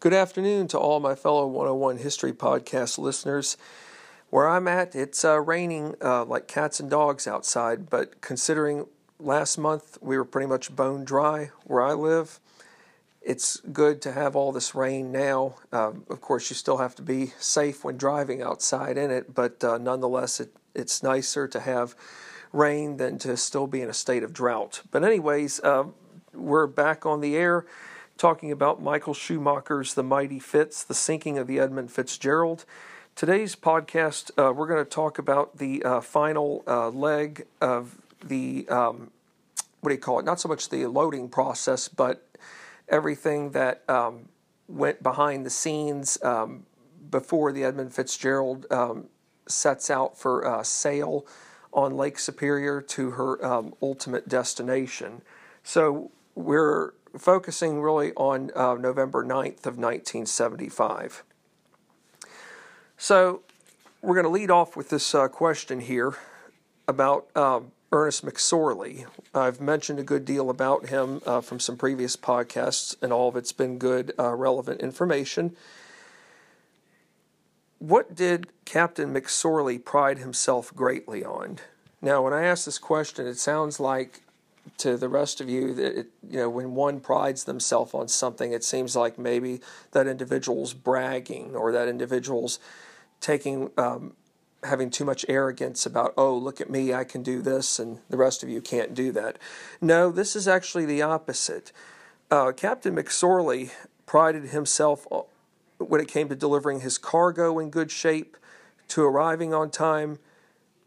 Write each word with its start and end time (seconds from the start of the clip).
Good 0.00 0.14
afternoon 0.14 0.66
to 0.68 0.78
all 0.78 0.98
my 0.98 1.14
fellow 1.14 1.46
101 1.46 1.98
History 1.98 2.32
Podcast 2.32 2.96
listeners. 2.96 3.58
Where 4.30 4.48
I'm 4.48 4.66
at, 4.66 4.96
it's 4.96 5.26
uh, 5.26 5.38
raining 5.42 5.94
uh, 6.00 6.24
like 6.24 6.48
cats 6.48 6.80
and 6.80 6.88
dogs 6.88 7.26
outside, 7.26 7.90
but 7.90 8.22
considering 8.22 8.86
last 9.18 9.58
month 9.58 9.98
we 10.00 10.16
were 10.16 10.24
pretty 10.24 10.46
much 10.46 10.74
bone 10.74 11.04
dry 11.04 11.50
where 11.64 11.82
I 11.82 11.92
live, 11.92 12.40
it's 13.20 13.58
good 13.74 14.00
to 14.00 14.12
have 14.12 14.34
all 14.34 14.52
this 14.52 14.74
rain 14.74 15.12
now. 15.12 15.56
Uh, 15.70 15.92
of 16.08 16.22
course, 16.22 16.48
you 16.48 16.56
still 16.56 16.78
have 16.78 16.94
to 16.94 17.02
be 17.02 17.34
safe 17.38 17.84
when 17.84 17.98
driving 17.98 18.40
outside 18.40 18.96
in 18.96 19.10
it, 19.10 19.34
but 19.34 19.62
uh, 19.62 19.76
nonetheless, 19.76 20.40
it, 20.40 20.48
it's 20.74 21.02
nicer 21.02 21.46
to 21.46 21.60
have 21.60 21.94
rain 22.54 22.96
than 22.96 23.18
to 23.18 23.36
still 23.36 23.66
be 23.66 23.82
in 23.82 23.90
a 23.90 23.94
state 23.94 24.22
of 24.22 24.32
drought. 24.32 24.80
But, 24.90 25.04
anyways, 25.04 25.60
uh, 25.60 25.88
we're 26.32 26.66
back 26.66 27.04
on 27.04 27.20
the 27.20 27.36
air 27.36 27.66
talking 28.20 28.52
about 28.52 28.82
Michael 28.82 29.14
Schumacher's 29.14 29.94
The 29.94 30.02
Mighty 30.02 30.38
Fitz, 30.38 30.84
the 30.84 30.92
sinking 30.92 31.38
of 31.38 31.46
the 31.46 31.58
Edmund 31.58 31.90
Fitzgerald. 31.90 32.66
Today's 33.16 33.56
podcast, 33.56 34.30
uh, 34.36 34.52
we're 34.52 34.66
going 34.66 34.84
to 34.84 34.90
talk 34.90 35.18
about 35.18 35.56
the 35.56 35.82
uh, 35.82 36.02
final 36.02 36.62
uh, 36.66 36.90
leg 36.90 37.46
of 37.62 37.96
the, 38.22 38.68
um, 38.68 39.10
what 39.80 39.88
do 39.88 39.94
you 39.94 40.00
call 40.00 40.18
it? 40.18 40.26
Not 40.26 40.38
so 40.38 40.50
much 40.50 40.68
the 40.68 40.84
loading 40.84 41.30
process, 41.30 41.88
but 41.88 42.28
everything 42.90 43.52
that 43.52 43.88
um, 43.88 44.28
went 44.68 45.02
behind 45.02 45.46
the 45.46 45.50
scenes 45.50 46.22
um, 46.22 46.66
before 47.10 47.52
the 47.52 47.64
Edmund 47.64 47.94
Fitzgerald 47.94 48.66
um, 48.70 49.06
sets 49.48 49.88
out 49.88 50.18
for 50.18 50.46
uh, 50.46 50.62
sail 50.62 51.26
on 51.72 51.96
Lake 51.96 52.18
Superior 52.18 52.82
to 52.82 53.12
her 53.12 53.42
um, 53.42 53.72
ultimate 53.80 54.28
destination. 54.28 55.22
So 55.62 56.10
we're 56.34 56.92
focusing 57.18 57.80
really 57.80 58.12
on 58.14 58.50
uh, 58.54 58.74
November 58.74 59.24
9th 59.24 59.66
of 59.66 59.78
1975. 59.78 61.24
So 62.96 63.42
we're 64.02 64.14
going 64.14 64.24
to 64.24 64.30
lead 64.30 64.50
off 64.50 64.76
with 64.76 64.90
this 64.90 65.14
uh, 65.14 65.28
question 65.28 65.80
here 65.80 66.14
about 66.86 67.34
um, 67.36 67.72
Ernest 67.92 68.24
McSorley. 68.24 69.06
I've 69.34 69.60
mentioned 69.60 69.98
a 69.98 70.04
good 70.04 70.24
deal 70.24 70.50
about 70.50 70.86
him 70.86 71.20
uh, 71.26 71.40
from 71.40 71.60
some 71.60 71.76
previous 71.76 72.16
podcasts, 72.16 72.94
and 73.02 73.12
all 73.12 73.28
of 73.28 73.36
it's 73.36 73.52
been 73.52 73.78
good, 73.78 74.12
uh, 74.18 74.34
relevant 74.34 74.80
information. 74.80 75.56
What 77.78 78.14
did 78.14 78.48
Captain 78.64 79.12
McSorley 79.12 79.82
pride 79.82 80.18
himself 80.18 80.74
greatly 80.74 81.24
on? 81.24 81.58
Now, 82.02 82.22
when 82.22 82.32
I 82.32 82.44
ask 82.44 82.64
this 82.64 82.78
question, 82.78 83.26
it 83.26 83.38
sounds 83.38 83.80
like 83.80 84.22
to 84.78 84.96
the 84.96 85.08
rest 85.08 85.40
of 85.40 85.48
you 85.48 85.74
that 85.74 85.98
it, 85.98 86.06
you 86.28 86.38
know 86.38 86.48
when 86.48 86.74
one 86.74 87.00
prides 87.00 87.44
themselves 87.44 87.94
on 87.94 88.08
something 88.08 88.52
it 88.52 88.64
seems 88.64 88.96
like 88.96 89.18
maybe 89.18 89.60
that 89.92 90.06
individual's 90.06 90.74
bragging 90.74 91.54
or 91.54 91.72
that 91.72 91.88
individual's 91.88 92.58
taking 93.20 93.70
um, 93.76 94.14
having 94.64 94.90
too 94.90 95.04
much 95.04 95.24
arrogance 95.28 95.86
about 95.86 96.12
oh 96.16 96.36
look 96.36 96.60
at 96.60 96.70
me 96.70 96.92
i 96.92 97.04
can 97.04 97.22
do 97.22 97.40
this 97.42 97.78
and 97.78 97.98
the 98.08 98.16
rest 98.16 98.42
of 98.42 98.48
you 98.48 98.60
can't 98.60 98.94
do 98.94 99.12
that. 99.12 99.38
No 99.80 100.10
this 100.10 100.36
is 100.36 100.48
actually 100.48 100.86
the 100.86 101.02
opposite. 101.02 101.72
Uh, 102.30 102.52
captain 102.52 102.94
mcsorley 102.94 103.70
prided 104.06 104.44
himself 104.44 105.06
when 105.78 106.00
it 106.00 106.08
came 106.08 106.28
to 106.28 106.36
delivering 106.36 106.80
his 106.80 106.98
cargo 106.98 107.58
in 107.58 107.70
good 107.70 107.90
shape 107.90 108.36
to 108.88 109.02
arriving 109.02 109.54
on 109.54 109.70
time 109.70 110.18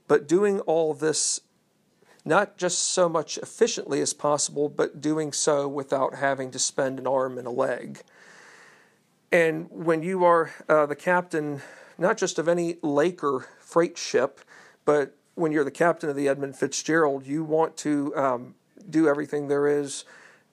but 0.07 0.27
doing 0.27 0.59
all 0.61 0.93
this 0.93 1.41
not 2.25 2.57
just 2.57 2.79
so 2.79 3.09
much 3.09 3.37
efficiently 3.37 4.01
as 4.01 4.13
possible, 4.13 4.69
but 4.69 5.01
doing 5.01 5.33
so 5.33 5.67
without 5.67 6.15
having 6.15 6.51
to 6.51 6.59
spend 6.59 6.99
an 6.99 7.07
arm 7.07 7.37
and 7.37 7.47
a 7.47 7.51
leg. 7.51 8.01
And 9.31 9.67
when 9.69 10.03
you 10.03 10.23
are 10.23 10.51
uh, 10.69 10.85
the 10.85 10.95
captain, 10.95 11.61
not 11.97 12.17
just 12.17 12.39
of 12.39 12.47
any 12.47 12.77
Laker 12.81 13.47
freight 13.59 13.97
ship, 13.97 14.41
but 14.85 15.17
when 15.35 15.51
you're 15.51 15.63
the 15.63 15.71
captain 15.71 16.09
of 16.09 16.15
the 16.15 16.27
Edmund 16.27 16.55
Fitzgerald, 16.55 17.25
you 17.25 17.43
want 17.43 17.75
to 17.77 18.15
um, 18.15 18.55
do 18.89 19.07
everything 19.07 19.47
there 19.47 19.67
is 19.67 20.05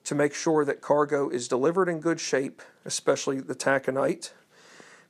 to 0.04 0.14
make 0.14 0.34
sure 0.34 0.64
that 0.64 0.80
cargo 0.80 1.28
is 1.28 1.46
delivered 1.46 1.88
in 1.88 2.00
good 2.00 2.18
shape, 2.18 2.62
especially 2.84 3.40
the 3.40 3.54
taconite. 3.54 4.32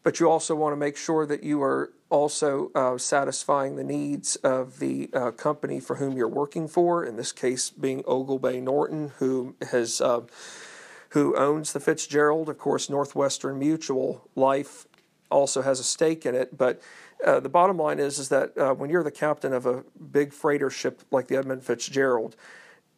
But 0.02 0.18
you 0.18 0.28
also 0.28 0.54
want 0.54 0.72
to 0.72 0.76
make 0.76 0.96
sure 0.96 1.26
that 1.26 1.44
you 1.44 1.62
are 1.62 1.92
also 2.10 2.71
uh, 2.75 2.98
satisfying 2.98 3.76
the 3.76 3.84
needs 3.84 4.37
of 4.37 4.78
the 4.81 5.09
uh, 5.15 5.31
company 5.31 5.81
for 5.81 5.97
whom 5.97 6.16
you're 6.16 6.28
working 6.28 6.69
for. 6.69 7.04
In 7.04 7.16
this 7.16 7.32
case, 7.32 7.71
being 7.71 8.03
Oglebay 8.03 8.62
Norton, 8.62 9.12
who 9.19 9.54
has 9.71 10.00
uh, 10.00 10.22
who 11.10 11.37
owns 11.37 11.72
the 11.72 11.81
Fitzgerald. 11.81 12.48
Of 12.48 12.59
course, 12.59 12.91
Northwestern 12.91 13.59
Mutual 13.59 14.28
Life 14.34 14.87
also 15.31 15.62
has 15.62 15.81
a 15.81 15.84
stake 15.84 16.26
in 16.26 16.34
it. 16.34 16.56
But 16.56 16.82
uh, 17.25 17.41
the 17.41 17.48
bottom 17.48 17.76
line 17.76 17.98
is 17.98 18.19
is 18.19 18.28
that 18.28 18.56
uh, 18.59 18.75
when 18.75 18.91
you're 18.91 19.04
the 19.04 19.10
captain 19.10 19.53
of 19.53 19.66
a 19.66 19.84
big 20.12 20.32
freighter 20.32 20.71
ship 20.71 21.03
like 21.10 21.28
the 21.28 21.37
Edmund 21.37 21.65
Fitzgerald, 21.65 22.37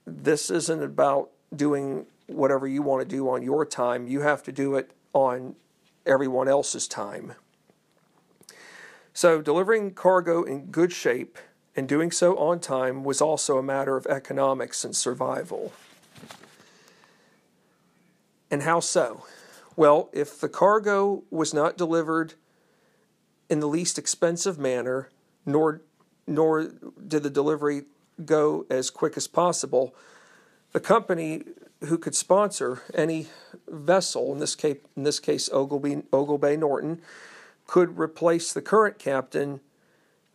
this 0.07 0.51
isn't 0.51 0.83
about 0.83 1.31
doing 1.55 2.07
whatever 2.27 2.67
you 2.67 2.83
want 2.83 3.03
to 3.03 3.09
do 3.09 3.29
on 3.29 3.43
your 3.43 3.67
time. 3.67 4.07
You 4.07 4.21
have 4.21 4.43
to 4.45 4.53
do 4.53 4.77
it 4.77 4.93
on 5.13 5.55
everyone 6.07 6.49
else's 6.49 6.89
time. 6.89 7.35
So, 9.15 9.43
delivering 9.43 9.93
cargo 9.93 10.43
in 10.43 10.67
good 10.67 10.93
shape 10.93 11.39
and 11.77 11.89
doing 11.89 12.11
so 12.11 12.37
on 12.39 12.61
time 12.61 13.05
was 13.05 13.21
also 13.21 13.59
a 13.59 13.63
matter 13.63 13.97
of 13.97 14.07
economics 14.07 14.85
and 14.85 14.97
survival. 14.97 15.73
And 18.51 18.63
how 18.63 18.81
so? 18.81 19.25
Well, 19.77 20.11
if 20.13 20.41
the 20.41 20.49
cargo 20.49 21.25
was 21.31 21.55
not 21.55 21.79
delivered 21.79 22.35
in 23.49 23.61
the 23.61 23.67
least 23.69 23.99
expensive 23.99 24.59
manner, 24.59 25.09
nor, 25.45 25.83
nor 26.27 26.65
did 27.07 27.23
the 27.23 27.31
delivery 27.31 27.83
go 28.25 28.67
as 28.71 28.91
quick 28.91 29.17
as 29.17 29.27
possible, 29.27 29.95
the 30.73 30.81
company 30.81 31.43
who 31.85 31.99
could 31.99 32.15
sponsor 32.15 32.83
any 32.95 33.27
vessel, 33.69 34.33
in 34.33 34.39
this 34.39 34.55
case, 34.55 34.79
in 34.97 35.03
this 35.03 35.21
case 35.21 35.49
Oglebay, 35.49 36.05
Oglebay 36.11 36.59
Norton, 36.59 37.01
could 37.73 37.99
replace 37.99 38.53
the 38.53 38.61
current 38.61 38.99
captain 38.99 39.59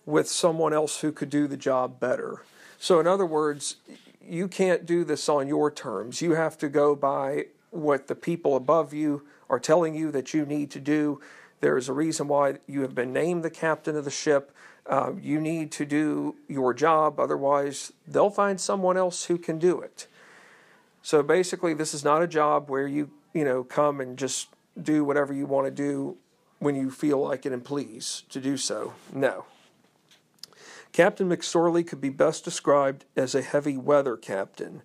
with 0.08 0.28
someone 0.28 0.74
else 0.74 1.02
who 1.02 1.12
could 1.12 1.30
do 1.30 1.46
the 1.46 1.56
job 1.56 2.00
better. 2.00 2.42
So, 2.80 3.00
in 3.00 3.06
other 3.06 3.28
words, 3.28 3.76
you 4.20 4.48
can't 4.48 4.88
do 4.88 5.04
this 5.04 5.30
on 5.30 5.48
your 5.48 5.70
terms. 5.70 6.20
You 6.20 6.34
have 6.34 6.58
to 6.58 6.68
go 6.68 6.96
by 6.96 7.46
what 7.70 8.08
the 8.08 8.16
people 8.16 8.56
above 8.56 8.92
you 8.92 9.22
are 9.52 9.60
telling 9.60 9.94
you 9.94 10.10
that 10.14 10.34
you 10.34 10.48
need 10.48 10.72
to 10.72 10.80
do. 10.80 11.22
There 11.60 11.78
is 11.78 11.88
a 11.88 11.94
reason 11.94 12.28
why 12.28 12.56
you 12.66 12.82
have 12.82 12.96
been 12.96 13.14
named 13.14 13.44
the 13.44 13.52
captain 13.52 13.96
of 13.96 14.04
the 14.04 14.10
ship. 14.10 14.52
Uh, 14.88 15.12
you 15.22 15.40
need 15.40 15.72
to 15.74 15.86
do 15.86 16.38
your 16.48 16.74
job, 16.74 17.20
otherwise, 17.20 17.94
they'll 18.08 18.32
find 18.32 18.60
someone 18.60 18.98
else 18.98 19.26
who 19.26 19.38
can 19.38 19.60
do 19.60 19.80
it. 19.80 20.08
So 21.04 21.22
basically, 21.22 21.76
this 21.76 21.94
is 21.94 22.04
not 22.04 22.24
a 22.24 22.28
job 22.28 22.68
where 22.68 22.88
you 22.88 23.12
you 23.32 23.46
know 23.46 23.64
come 23.64 24.02
and 24.02 24.18
just 24.18 24.48
do 24.82 25.06
whatever 25.06 25.34
you 25.34 25.46
want 25.46 25.68
to 25.68 25.72
do 25.72 26.18
when 26.60 26.76
you 26.76 26.90
feel 26.90 27.22
like 27.22 27.46
it 27.46 27.52
and 27.52 27.64
please 27.64 28.24
to 28.30 28.40
do 28.40 28.58
so. 28.58 28.94
No. 29.14 29.46
Captain 30.92 31.30
McSorley 31.30 31.86
could 31.86 32.02
be 32.02 32.10
best 32.10 32.44
described 32.44 33.06
as 33.16 33.36
a 33.36 33.42
heavy 33.42 33.78
weather 33.78 34.18
captain. 34.18 34.82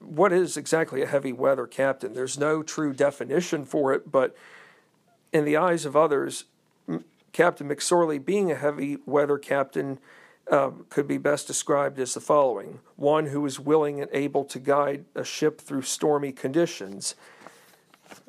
What 0.00 0.32
is 0.32 0.56
exactly 0.56 1.02
a 1.02 1.06
heavy 1.06 1.32
weather 1.32 1.66
captain? 1.66 2.14
There's 2.14 2.38
no 2.38 2.62
true 2.62 2.92
definition 2.92 3.64
for 3.64 3.92
it, 3.92 4.10
but 4.10 4.36
in 5.32 5.44
the 5.44 5.56
eyes 5.56 5.84
of 5.84 5.96
others, 5.96 6.44
Captain 7.32 7.68
McSorley 7.68 8.24
being 8.24 8.50
a 8.50 8.54
heavy 8.54 8.98
weather 9.06 9.38
captain 9.38 9.98
uh, 10.50 10.70
could 10.90 11.08
be 11.08 11.18
best 11.18 11.46
described 11.46 11.98
as 11.98 12.14
the 12.14 12.20
following 12.20 12.80
one 12.96 13.26
who 13.26 13.44
is 13.46 13.58
willing 13.58 14.00
and 14.00 14.10
able 14.12 14.44
to 14.44 14.58
guide 14.58 15.04
a 15.14 15.24
ship 15.24 15.60
through 15.60 15.82
stormy 15.82 16.32
conditions. 16.32 17.14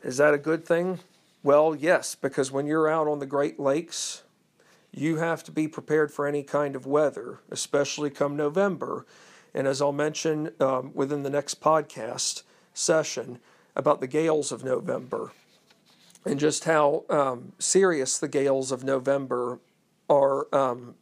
Is 0.03 0.18
that 0.18 0.33
a 0.33 0.38
good 0.38 0.65
thing? 0.65 1.00
Well, 1.45 1.75
yes, 1.75 2.15
because 2.15 2.51
when 2.51 2.65
you're 2.65 2.89
out 2.89 3.07
on 3.07 3.19
the 3.19 3.27
Great 3.27 3.59
Lakes, 3.59 4.24
you 4.92 5.18
have 5.18 5.44
to 5.44 5.51
be 5.51 5.68
prepared 5.68 6.12
for 6.12 6.25
any 6.25 6.42
kind 6.42 6.75
of 6.75 6.88
weather, 6.88 7.38
especially 7.51 8.09
come 8.09 8.36
November. 8.36 9.06
And 9.53 9.68
as 9.68 9.80
I'll 9.80 9.92
mention 9.92 10.53
um, 10.59 10.89
within 10.95 11.21
the 11.21 11.30
next 11.30 11.62
podcast 11.62 12.42
session 12.74 13.38
about 13.75 14.01
the 14.01 14.07
gales 14.07 14.51
of 14.51 14.63
November 14.63 15.33
and 16.25 16.39
just 16.39 16.63
how 16.63 17.06
um, 17.12 17.51
serious 17.59 18.18
the 18.18 18.27
gales 18.27 18.71
of 18.71 18.83
November 18.83 19.59
are 20.09 20.48
um, 20.51 20.95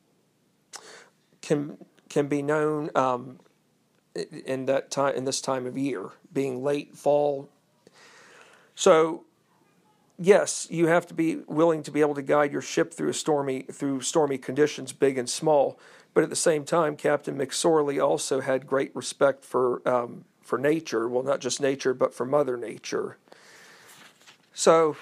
can 1.42 1.78
can 2.10 2.28
be 2.28 2.42
known 2.42 2.90
um, 2.96 3.40
in 4.14 4.66
that 4.66 4.92
time 4.92 5.16
in 5.16 5.24
this 5.24 5.40
time 5.40 5.66
of 5.66 5.78
year, 5.78 6.10
being 6.34 6.62
late 6.62 6.98
fall. 6.98 7.48
So 8.76 9.24
yes, 10.20 10.68
you 10.70 10.88
have 10.88 11.06
to 11.08 11.14
be 11.14 11.38
willing 11.48 11.84
to 11.84 11.92
be 11.92 12.02
able 12.02 12.16
to 12.16 12.22
guide 12.22 12.52
your 12.52 12.62
ship 12.62 12.94
through 12.94 13.14
stormy 13.14 13.64
through 13.64 14.02
stormy 14.02 14.38
conditions, 14.38 14.94
big 14.94 15.18
and 15.18 15.30
small. 15.30 15.80
But 16.14 16.24
at 16.24 16.30
the 16.30 16.36
same 16.36 16.64
time, 16.64 16.96
Captain 16.96 17.38
McSorley 17.38 18.04
also 18.04 18.42
had 18.42 18.68
great 18.68 18.96
respect 18.96 19.44
for 19.44 19.88
um, 19.88 20.26
for 20.42 20.58
nature. 20.58 21.08
Well, 21.08 21.24
not 21.24 21.40
just 21.40 21.62
nature, 21.62 21.94
but 21.94 22.14
for 22.14 22.26
Mother 22.26 22.58
Nature. 22.58 23.18
So, 24.54 24.96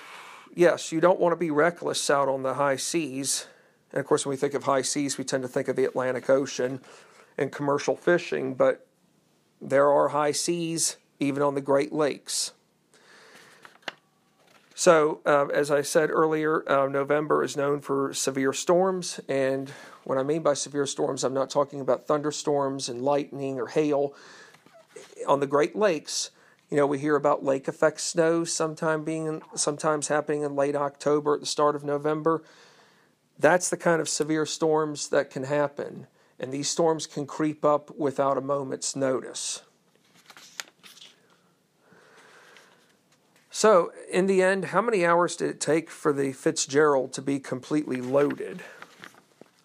yes, 0.55 0.91
you 0.91 1.01
don't 1.01 1.19
want 1.19 1.33
to 1.33 1.37
be 1.37 1.51
reckless 1.51 2.09
out 2.09 2.29
on 2.29 2.43
the 2.43 2.53
high 2.53 2.77
seas. 2.77 3.47
And 3.91 3.99
of 3.99 4.05
course, 4.05 4.25
when 4.25 4.31
we 4.31 4.37
think 4.37 4.53
of 4.53 4.63
high 4.63 4.83
seas, 4.83 5.17
we 5.17 5.25
tend 5.25 5.43
to 5.43 5.49
think 5.49 5.67
of 5.67 5.75
the 5.75 5.83
Atlantic 5.83 6.29
Ocean 6.29 6.79
and 7.37 7.51
commercial 7.51 7.97
fishing, 7.97 8.53
but 8.53 8.87
there 9.61 9.91
are 9.91 10.09
high 10.09 10.31
seas 10.31 10.97
even 11.19 11.43
on 11.43 11.55
the 11.55 11.61
Great 11.61 11.91
Lakes. 11.91 12.53
So, 14.81 15.21
uh, 15.27 15.45
as 15.53 15.69
I 15.69 15.83
said 15.83 16.09
earlier, 16.09 16.67
uh, 16.67 16.87
November 16.87 17.43
is 17.43 17.55
known 17.55 17.81
for 17.81 18.15
severe 18.15 18.51
storms. 18.51 19.19
And 19.29 19.69
what 20.05 20.17
I 20.17 20.23
mean 20.23 20.41
by 20.41 20.55
severe 20.55 20.87
storms, 20.87 21.23
I'm 21.23 21.35
not 21.35 21.51
talking 21.51 21.81
about 21.81 22.07
thunderstorms 22.07 22.89
and 22.89 23.03
lightning 23.03 23.59
or 23.59 23.67
hail. 23.67 24.15
On 25.27 25.39
the 25.39 25.45
Great 25.45 25.75
Lakes, 25.75 26.31
you 26.71 26.77
know, 26.77 26.87
we 26.87 26.97
hear 26.97 27.15
about 27.15 27.43
lake 27.43 27.67
effect 27.67 28.01
snow 28.01 28.43
sometime 28.43 29.03
being 29.03 29.43
sometimes 29.53 30.07
happening 30.07 30.41
in 30.41 30.55
late 30.55 30.75
October 30.75 31.35
at 31.35 31.41
the 31.41 31.45
start 31.45 31.75
of 31.75 31.83
November. 31.83 32.41
That's 33.37 33.69
the 33.69 33.77
kind 33.77 34.01
of 34.01 34.09
severe 34.09 34.47
storms 34.47 35.09
that 35.09 35.29
can 35.29 35.43
happen. 35.43 36.07
And 36.39 36.51
these 36.51 36.69
storms 36.69 37.05
can 37.05 37.27
creep 37.27 37.63
up 37.63 37.95
without 37.99 38.35
a 38.35 38.41
moment's 38.41 38.95
notice. 38.95 39.61
So, 43.53 43.91
in 44.09 44.27
the 44.27 44.41
end, 44.41 44.65
how 44.65 44.81
many 44.81 45.05
hours 45.05 45.35
did 45.35 45.49
it 45.49 45.59
take 45.59 45.89
for 45.89 46.13
the 46.13 46.31
Fitzgerald 46.31 47.11
to 47.13 47.21
be 47.21 47.37
completely 47.37 47.99
loaded? 47.99 48.63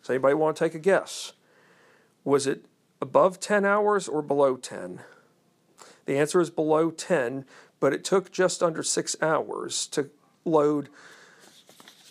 Does 0.03 0.11
anybody 0.11 0.35
want 0.35 0.57
to 0.57 0.65
take 0.65 0.75
a 0.75 0.81
guess? 0.81 1.35
Was 2.25 2.49
it 2.49 2.65
above 3.01 3.39
10 3.39 3.65
hours 3.65 4.09
or 4.09 4.23
below 4.23 4.57
10? 4.57 5.03
The 6.05 6.19
answer 6.19 6.41
is 6.41 6.51
below 6.51 6.91
10, 6.91 7.45
but 7.79 7.93
it 7.93 8.03
took 8.03 8.33
just 8.33 8.61
under 8.61 8.83
six 8.83 9.15
hours 9.23 9.87
to 9.89 10.11
load 10.45 10.89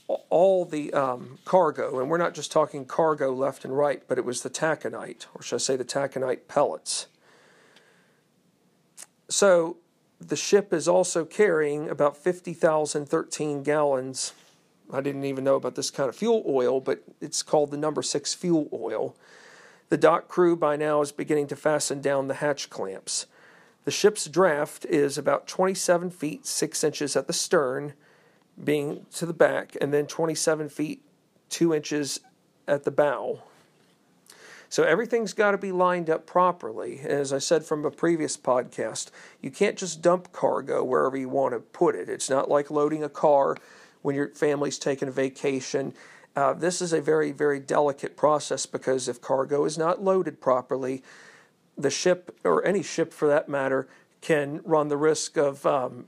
all 0.07 0.63
the 0.63 0.93
um, 0.93 1.39
cargo. 1.43 1.99
And 1.99 2.09
we're 2.09 2.17
not 2.17 2.33
just 2.33 2.53
talking 2.53 2.85
cargo 2.85 3.33
left 3.33 3.65
and 3.65 3.77
right, 3.77 4.01
but 4.07 4.17
it 4.17 4.23
was 4.23 4.43
the 4.43 4.49
taconite, 4.49 5.25
or 5.35 5.41
should 5.41 5.55
I 5.55 5.59
say 5.59 5.75
the 5.75 5.83
taconite 5.83 6.47
pellets. 6.47 7.07
So, 9.27 9.77
the 10.19 10.35
ship 10.35 10.73
is 10.73 10.87
also 10.87 11.25
carrying 11.25 11.89
about 11.89 12.17
50,013 12.17 13.63
gallons. 13.63 14.33
I 14.91 15.01
didn't 15.01 15.25
even 15.25 15.43
know 15.43 15.55
about 15.55 15.75
this 15.75 15.91
kind 15.91 16.09
of 16.09 16.15
fuel 16.15 16.43
oil, 16.47 16.79
but 16.79 17.03
it's 17.19 17.43
called 17.43 17.71
the 17.71 17.77
number 17.77 18.01
six 18.01 18.33
fuel 18.33 18.69
oil. 18.71 19.15
The 19.89 19.97
dock 19.97 20.27
crew 20.27 20.55
by 20.55 20.75
now 20.77 21.01
is 21.01 21.11
beginning 21.11 21.47
to 21.47 21.55
fasten 21.55 22.01
down 22.01 22.27
the 22.27 22.35
hatch 22.35 22.69
clamps. 22.69 23.27
The 23.83 23.91
ship's 23.91 24.25
draft 24.25 24.85
is 24.85 25.17
about 25.17 25.47
27 25.47 26.09
feet 26.09 26.45
6 26.45 26.83
inches 26.83 27.15
at 27.15 27.27
the 27.27 27.33
stern, 27.33 27.93
being 28.61 29.05
to 29.13 29.27
the 29.27 29.33
back, 29.33 29.77
and 29.79 29.93
then 29.93 30.07
27 30.07 30.69
feet 30.69 31.03
2 31.49 31.73
inches 31.73 32.19
at 32.67 32.83
the 32.83 32.91
bow. 32.91 33.43
So 34.69 34.83
everything's 34.83 35.33
got 35.33 35.51
to 35.51 35.57
be 35.57 35.71
lined 35.71 36.09
up 36.09 36.25
properly. 36.25 36.99
As 36.99 37.31
I 37.31 37.39
said 37.39 37.63
from 37.63 37.85
a 37.85 37.91
previous 37.91 38.35
podcast, 38.37 39.11
you 39.41 39.51
can't 39.51 39.77
just 39.77 40.01
dump 40.01 40.31
cargo 40.31 40.83
wherever 40.83 41.15
you 41.15 41.29
want 41.29 41.53
to 41.53 41.59
put 41.59 41.95
it. 41.95 42.09
It's 42.09 42.29
not 42.29 42.49
like 42.49 42.71
loading 42.71 43.03
a 43.03 43.09
car 43.09 43.57
when 44.01 44.15
your 44.15 44.29
family's 44.29 44.79
taking 44.79 45.07
a 45.07 45.11
vacation. 45.11 45.93
Uh, 46.35 46.53
this 46.53 46.81
is 46.81 46.93
a 46.93 47.01
very, 47.01 47.31
very 47.31 47.59
delicate 47.59 48.17
process 48.17 48.65
because 48.65 49.07
if 49.07 49.21
cargo 49.21 49.65
is 49.65 49.77
not 49.77 50.03
loaded 50.03 50.41
properly, 50.41 51.03
the 51.77 51.89
ship, 51.89 52.37
or 52.43 52.65
any 52.65 52.83
ship 52.83 53.13
for 53.13 53.27
that 53.27 53.47
matter, 53.47 53.87
can 54.21 54.61
run 54.63 54.87
the 54.87 54.97
risk 54.97 55.37
of 55.37 55.65
um, 55.65 56.05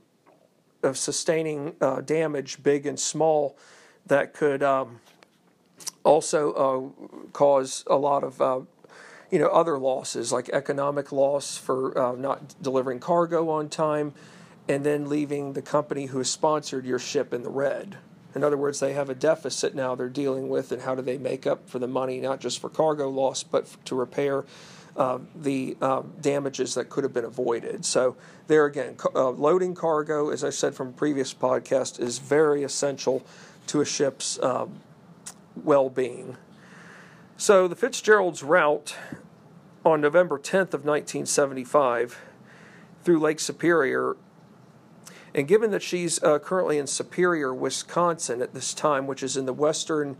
of 0.83 0.98
sustaining 0.98 1.75
uh, 1.81 2.01
damage, 2.01 2.62
big 2.63 2.86
and 2.86 3.00
small, 3.00 3.57
that 4.06 4.33
could 4.33 4.63
um, 4.63 5.00
also 6.03 6.53
uh, 6.53 7.27
cause 7.33 7.83
a 7.88 7.95
lot 7.95 8.24
of 8.24 8.41
uh, 8.41 8.59
you 9.31 9.39
know 9.39 9.47
other 9.47 9.77
losses 9.77 10.31
like 10.31 10.50
economic 10.50 11.12
loss 11.12 11.57
for 11.57 11.97
uh, 11.97 12.13
not 12.13 12.56
delivering 12.62 13.00
cargo 13.00 13.50
on 13.50 13.69
time 13.69 14.13
and 14.69 14.85
then 14.85 15.07
leaving 15.07 15.53
the 15.53 15.62
company 15.62 16.07
who 16.07 16.24
sponsored 16.24 16.85
your 16.85 17.00
ship 17.00 17.33
in 17.33 17.44
the 17.44 17.50
red 17.50 17.97
in 18.35 18.44
other 18.44 18.57
words 18.57 18.79
they 18.79 18.94
have 18.94 19.09
a 19.09 19.15
deficit 19.15 19.75
now 19.75 19.95
they're 19.95 20.09
dealing 20.09 20.50
with 20.50 20.71
and 20.71 20.81
how 20.81 20.95
do 20.95 21.01
they 21.01 21.18
make 21.18 21.45
up 21.45 21.69
for 21.69 21.79
the 21.79 21.88
money 21.88 22.19
not 22.19 22.39
just 22.39 22.59
for 22.59 22.69
cargo 22.69 23.09
loss 23.09 23.44
but 23.44 23.68
to 23.85 23.95
repair 23.95 24.45
uh, 24.97 25.19
the 25.35 25.77
uh, 25.79 26.01
damages 26.21 26.74
that 26.74 26.89
could 26.89 27.03
have 27.03 27.13
been 27.13 27.24
avoided. 27.24 27.85
So, 27.85 28.15
there 28.47 28.65
again, 28.65 28.97
uh, 29.13 29.29
loading 29.29 29.75
cargo, 29.75 30.31
as 30.31 30.44
I 30.44 30.50
said 30.50 30.74
from 30.74 30.91
previous 30.94 31.35
podcast, 31.35 32.00
is 32.00 32.18
very 32.18 32.63
essential 32.63 33.24
to 33.68 33.81
a 33.81 33.85
ship's 33.85 34.39
um, 34.41 34.79
well 35.63 35.89
being. 35.89 36.38
So 37.36 37.68
the 37.68 37.75
Fitzgerald's 37.75 38.44
route 38.44 38.95
on 39.86 40.01
November 40.01 40.38
10th 40.38 40.74
of 40.74 40.86
1975 40.86 42.19
through 43.04 43.19
Lake 43.19 43.39
Superior, 43.39 44.18
and 45.33 45.48
given 45.48 45.71
that 45.71 45.83
she's 45.83 46.21
uh, 46.24 46.39
currently 46.39 46.77
in 46.77 46.88
Superior, 46.88 47.54
Wisconsin 47.54 48.42
at 48.42 48.54
this 48.54 48.74
time, 48.74 49.07
which 49.07 49.21
is 49.21 49.38
in 49.38 49.45
the 49.45 49.54
western, 49.54 50.18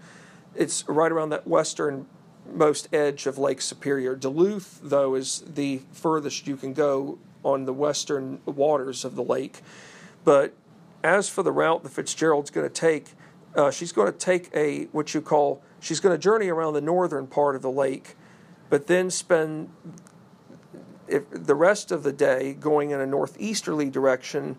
it's 0.56 0.88
right 0.88 1.12
around 1.12 1.30
that 1.30 1.48
westernmost 1.48 2.88
edge 2.94 3.26
of 3.26 3.38
Lake 3.38 3.62
Superior. 3.62 4.16
Duluth, 4.16 4.80
though, 4.84 5.16
is 5.16 5.44
the 5.48 5.82
furthest 5.92 6.48
you 6.48 6.56
can 6.56 6.74
go 6.74 7.18
on 7.44 7.66
the 7.66 7.74
western 7.74 8.40
waters 8.46 9.04
of 9.04 9.16
the 9.16 9.24
lake. 9.24 9.62
But 10.24 10.54
as 11.04 11.30
for 11.30 11.44
the 11.44 11.52
route 11.52 11.84
the 11.84 11.90
Fitzgerald's 11.90 12.50
going 12.50 12.68
to 12.68 12.74
take, 12.74 13.14
uh, 13.58 13.72
she's 13.72 13.92
going 13.92 14.12
to 14.12 14.18
take 14.18 14.50
a 14.54 14.86
what 14.92 15.14
you 15.14 15.22
call 15.22 15.62
she's 15.80 16.00
going 16.00 16.14
to 16.14 16.18
journey 16.18 16.48
around 16.48 16.74
the 16.74 16.82
northern 16.82 17.28
part 17.28 17.56
of 17.56 17.62
the 17.62 17.72
lake, 17.72 18.16
but 18.70 18.88
then 18.88 19.10
spend 19.10 19.70
the 21.08 21.56
rest 21.56 21.92
of 21.92 22.04
the 22.04 22.14
day 22.14 22.54
going 22.54 22.92
in 22.92 23.00
a 23.00 23.06
northeasterly 23.06 23.90
direction 23.90 24.58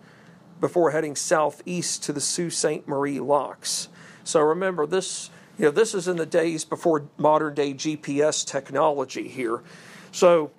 before 0.60 0.90
heading 0.90 1.14
southeast 1.14 2.02
to 2.02 2.12
the 2.12 2.20
Sault 2.20 2.52
Ste. 2.52 2.88
Marie 2.88 3.20
locks. 3.20 3.88
So 4.24 4.40
remember 4.40 4.86
this. 4.86 5.30
You 5.58 5.66
know, 5.66 5.70
this 5.72 5.92
is 5.92 6.06
in 6.06 6.16
the 6.16 6.26
days 6.26 6.64
before 6.64 7.08
modern 7.16 7.54
day 7.54 7.74
GPS 7.74 8.46
technology 8.46 9.28
here. 9.28 9.62
So, 10.12 10.52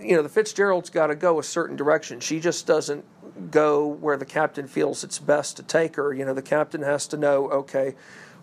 you 0.00 0.16
know, 0.16 0.22
the 0.22 0.28
Fitzgerald's 0.28 0.88
got 0.88 1.08
to 1.08 1.16
go 1.16 1.38
a 1.38 1.42
certain 1.42 1.76
direction. 1.76 2.20
She 2.20 2.38
just 2.38 2.66
doesn't 2.66 3.04
go 3.50 3.86
where 3.86 4.16
the 4.16 4.24
captain 4.24 4.66
feels 4.66 5.04
it's 5.04 5.18
best 5.18 5.56
to 5.56 5.62
take 5.62 5.96
her. 5.96 6.12
You 6.12 6.24
know, 6.24 6.34
the 6.34 6.42
captain 6.42 6.82
has 6.82 7.06
to 7.08 7.16
know, 7.16 7.48
okay, 7.50 7.94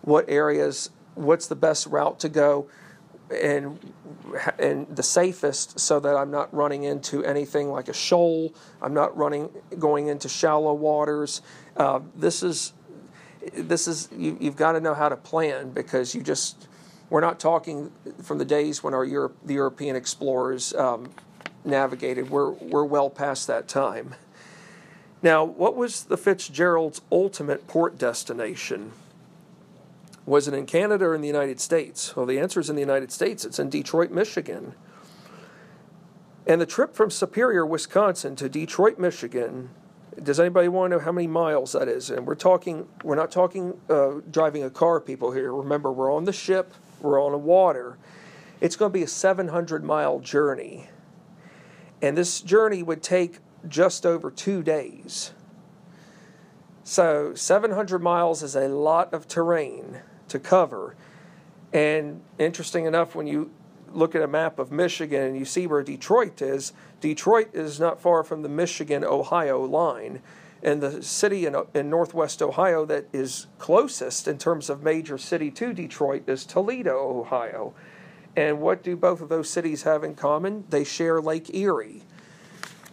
what 0.01 0.25
areas, 0.27 0.89
what's 1.15 1.47
the 1.47 1.55
best 1.55 1.87
route 1.87 2.19
to 2.21 2.29
go, 2.29 2.69
and 3.29 3.79
and 4.57 4.87
the 4.95 5.03
safest, 5.03 5.79
so 5.79 5.99
that 5.99 6.15
I'm 6.15 6.31
not 6.31 6.53
running 6.53 6.83
into 6.83 7.23
anything 7.25 7.69
like 7.69 7.89
a 7.89 7.93
shoal. 7.93 8.53
I'm 8.81 8.93
not 8.93 9.15
running 9.17 9.49
going 9.77 10.07
into 10.07 10.29
shallow 10.29 10.73
waters. 10.73 11.41
Uh, 11.75 11.99
this 12.15 12.41
is 12.43 12.73
this 13.53 13.87
is 13.87 14.09
you, 14.15 14.37
you've 14.39 14.55
got 14.55 14.73
to 14.73 14.81
know 14.81 14.93
how 14.93 15.09
to 15.09 15.17
plan 15.17 15.71
because 15.71 16.15
you 16.15 16.21
just 16.21 16.67
we're 17.09 17.21
not 17.21 17.39
talking 17.39 17.91
from 18.21 18.37
the 18.37 18.45
days 18.45 18.83
when 18.83 18.93
our 18.93 19.05
Europe, 19.05 19.37
the 19.45 19.53
European 19.53 19.95
explorers 19.95 20.73
um, 20.75 21.09
navigated. 21.63 22.29
We're 22.29 22.51
we're 22.51 22.85
well 22.85 23.09
past 23.09 23.47
that 23.47 23.67
time. 23.67 24.15
Now, 25.21 25.43
what 25.43 25.75
was 25.75 26.03
the 26.03 26.17
Fitzgerald's 26.17 27.01
ultimate 27.11 27.67
port 27.67 27.97
destination? 27.97 28.91
Was 30.25 30.47
it 30.47 30.53
in 30.53 30.65
Canada 30.65 31.05
or 31.05 31.15
in 31.15 31.21
the 31.21 31.27
United 31.27 31.59
States? 31.59 32.15
Well, 32.15 32.25
the 32.25 32.39
answer 32.39 32.59
is 32.59 32.69
in 32.69 32.75
the 32.75 32.81
United 32.81 33.11
States. 33.11 33.45
It's 33.45 33.59
in 33.59 33.69
Detroit, 33.69 34.11
Michigan. 34.11 34.73
And 36.45 36.61
the 36.61 36.65
trip 36.65 36.95
from 36.95 37.09
Superior, 37.09 37.65
Wisconsin 37.65 38.35
to 38.35 38.47
Detroit, 38.47 38.99
Michigan, 38.99 39.69
does 40.21 40.39
anybody 40.39 40.67
want 40.67 40.91
to 40.91 40.97
know 40.97 41.03
how 41.03 41.11
many 41.11 41.27
miles 41.27 41.73
that 41.73 41.87
is? 41.87 42.09
And 42.09 42.25
we're 42.25 42.35
talking, 42.35 42.87
we're 43.03 43.15
not 43.15 43.31
talking 43.31 43.79
uh, 43.89 44.15
driving 44.31 44.63
a 44.63 44.69
car, 44.69 44.99
people 44.99 45.31
here. 45.31 45.53
Remember, 45.53 45.91
we're 45.91 46.13
on 46.13 46.25
the 46.25 46.33
ship, 46.33 46.73
we're 47.01 47.21
on 47.21 47.31
the 47.31 47.37
water. 47.37 47.97
It's 48.61 48.75
going 48.75 48.91
to 48.91 48.93
be 48.93 49.03
a 49.03 49.07
700 49.07 49.83
mile 49.83 50.19
journey. 50.19 50.89
And 52.01 52.17
this 52.17 52.41
journey 52.41 52.81
would 52.81 53.03
take 53.03 53.39
just 53.67 54.05
over 54.05 54.29
two 54.31 54.63
days. 54.63 55.31
So 56.83 57.33
700 57.35 58.01
miles 58.01 58.41
is 58.41 58.55
a 58.55 58.69
lot 58.69 59.13
of 59.13 59.27
terrain 59.27 59.99
to 60.29 60.39
cover. 60.39 60.95
And 61.73 62.21
interesting 62.39 62.85
enough, 62.85 63.13
when 63.13 63.27
you 63.27 63.51
look 63.91 64.15
at 64.15 64.21
a 64.21 64.27
map 64.27 64.59
of 64.59 64.71
Michigan 64.71 65.21
and 65.21 65.37
you 65.37 65.45
see 65.45 65.67
where 65.67 65.83
Detroit 65.83 66.41
is, 66.41 66.73
Detroit 67.01 67.49
is 67.53 67.79
not 67.79 67.99
far 67.99 68.23
from 68.23 68.41
the 68.41 68.49
Michigan 68.49 69.03
Ohio 69.03 69.63
line. 69.63 70.21
And 70.63 70.81
the 70.81 71.03
city 71.03 71.45
in, 71.45 71.55
in 71.73 71.89
northwest 71.89 72.41
Ohio 72.41 72.85
that 72.85 73.07
is 73.13 73.47
closest 73.59 74.27
in 74.27 74.37
terms 74.37 74.69
of 74.69 74.81
major 74.81 75.17
city 75.17 75.51
to 75.51 75.73
Detroit 75.73 76.27
is 76.27 76.45
Toledo, 76.45 77.19
Ohio. 77.19 77.73
And 78.35 78.59
what 78.59 78.83
do 78.83 78.95
both 78.95 79.21
of 79.21 79.29
those 79.29 79.49
cities 79.49 79.83
have 79.83 80.03
in 80.03 80.15
common? 80.15 80.65
They 80.69 80.83
share 80.83 81.21
Lake 81.21 81.53
Erie. 81.53 82.03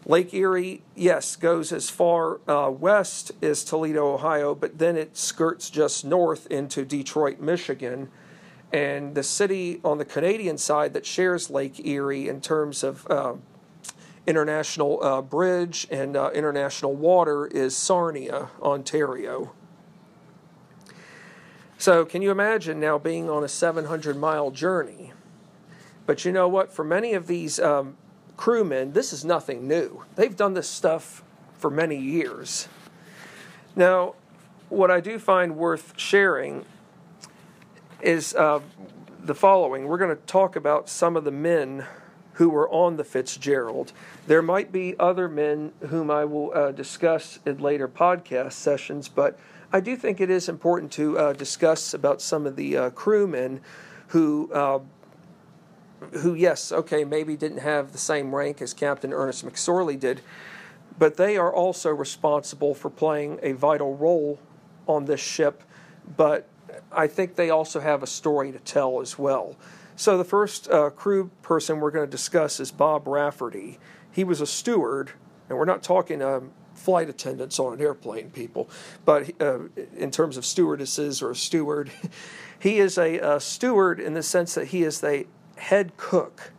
Lake 0.06 0.34
Erie, 0.34 0.82
yes, 0.94 1.34
goes 1.34 1.73
as 1.73 1.88
far 1.88 2.40
uh, 2.46 2.70
west 2.70 3.32
as 3.40 3.64
Toledo, 3.64 4.12
Ohio, 4.12 4.54
but 4.54 4.78
then 4.78 4.96
it 4.96 5.16
skirts 5.16 5.70
just 5.70 6.04
north 6.04 6.46
into 6.49 6.84
Detroit, 6.84 7.40
Michigan. 7.40 8.11
And 8.70 9.14
the 9.14 9.23
city 9.23 9.80
on 9.82 9.99
the 9.99 10.04
Canadian 10.04 10.58
side 10.58 10.92
that 10.92 11.06
shares 11.06 11.49
Lake 11.49 11.87
Erie 11.87 12.28
in 12.28 12.42
terms 12.42 12.82
of 12.82 13.06
uh, 13.11 13.34
international 14.26 15.02
uh, 15.02 15.23
bridge 15.23 15.87
and 15.90 16.16
uh, 16.16 16.30
international 16.34 16.94
water 16.94 17.46
is 17.46 17.75
Sarnia, 17.75 18.50
Ontario. 18.61 19.52
So, 21.78 22.04
can 22.04 22.20
you 22.20 22.30
imagine 22.30 22.78
now 22.80 22.99
being 22.99 23.30
on 23.30 23.44
a 23.44 23.49
700 23.49 24.16
mile 24.16 24.50
journey? 24.50 25.12
But 26.06 26.25
you 26.25 26.32
know 26.32 26.49
what? 26.49 26.73
For 26.73 26.84
many 26.84 27.14
of 27.14 27.26
these 27.26 27.58
um, 27.58 27.96
crewmen, 28.37 28.93
this 28.93 29.12
is 29.12 29.25
nothing 29.25 29.69
new. 29.69 30.05
They've 30.17 30.37
done 30.37 30.55
this 30.55 30.69
stuff 30.69 31.23
for 31.59 31.71
many 31.71 31.97
years. 31.97 32.69
Now, 33.76 34.14
what 34.69 34.91
I 34.91 35.00
do 35.00 35.19
find 35.19 35.57
worth 35.57 35.95
sharing 35.97 36.64
is 38.00 38.35
uh, 38.35 38.61
the 39.23 39.35
following. 39.35 39.87
We're 39.87 39.99
going 39.99 40.14
to 40.14 40.23
talk 40.26 40.57
about 40.57 40.88
some 40.88 41.17
of 41.17 41.25
the 41.25 41.31
men 41.31 41.87
who 42.35 42.50
were 42.50 42.69
on 42.69 42.97
the 42.97 43.05
Fitzgerald. 43.05 43.93
There 44.26 44.43
might 44.43 44.73
be 44.73 44.95
other 44.99 45.29
men 45.29 45.73
whom 45.88 46.11
I 46.11 46.25
will 46.25 46.53
uh, 46.53 46.73
discuss 46.73 47.38
in 47.47 47.59
later 47.59 47.88
podcast 47.88 48.53
sessions, 48.53 49.09
but 49.09 49.38
I 49.73 49.81
do 49.81 49.97
think 49.97 50.21
it 50.21 50.31
is 50.31 50.49
important 50.49 50.93
to 50.93 51.19
uh, 51.19 51.33
discuss 51.33 51.95
about 51.95 52.21
some 52.21 52.47
of 52.47 52.57
the 52.57 52.76
uh, 52.76 52.91
crewmen 52.91 53.61
who 54.09 54.50
uh, 54.53 54.81
who, 56.12 56.34
yes, 56.34 56.73
okay, 56.73 57.04
maybe 57.04 57.37
didn't 57.37 57.58
have 57.58 57.92
the 57.92 57.99
same 57.99 58.34
rank 58.34 58.62
as 58.62 58.75
Captain 58.75 59.12
Ernest 59.12 59.44
McSorley 59.44 59.99
did, 59.99 60.20
but 60.99 61.16
they 61.16 61.37
are 61.37 61.52
also 61.52 61.90
responsible 61.90 62.75
for 62.75 62.90
playing 62.90 63.38
a 63.42 63.52
vital 63.52 63.96
role 63.96 64.38
on 64.87 65.06
this 65.06 65.20
ship. 65.20 65.62
But 66.16 66.49
I 66.92 67.06
think 67.06 67.37
they 67.37 67.50
also 67.50 67.80
have 67.80 68.02
a 68.02 68.06
story 68.06 68.52
to 68.52 68.58
tell 68.58 69.00
as 69.00 69.18
well. 69.18 69.56
So 69.96 70.18
the 70.18 70.25
first 70.25 70.68
uh, 70.70 70.90
crew 70.90 71.30
person 71.42 71.80
we're 71.80 71.90
going 71.90 72.06
to 72.06 72.11
discuss 72.11 72.58
is 72.58 72.73
Bob 72.73 73.06
Rafferty. 73.06 73.78
He 74.11 74.25
was 74.25 74.40
a 74.40 74.46
steward, 74.46 75.12
and 75.49 75.56
we're 75.56 75.64
not 75.64 75.82
talking 75.82 76.20
um, 76.20 76.50
flight 76.75 77.08
attendants 77.08 77.58
on 77.58 77.75
an 77.75 77.80
airplane, 77.80 78.30
people, 78.30 78.68
but 79.04 79.30
uh, 79.40 79.61
in 79.96 80.11
terms 80.11 80.37
of 80.37 80.44
stewardesses 80.44 81.23
or 81.23 81.30
a 81.30 81.37
steward, 81.37 81.90
he 82.58 82.78
is 82.78 82.99
a, 82.99 83.18
a 83.18 83.40
steward 83.40 84.00
in 84.00 84.14
the 84.14 84.23
sense 84.23 84.54
that 84.54 84.68
he 84.68 84.82
is 84.82 85.00
the 85.00 85.26
head 85.56 85.96
cook. 85.96 86.52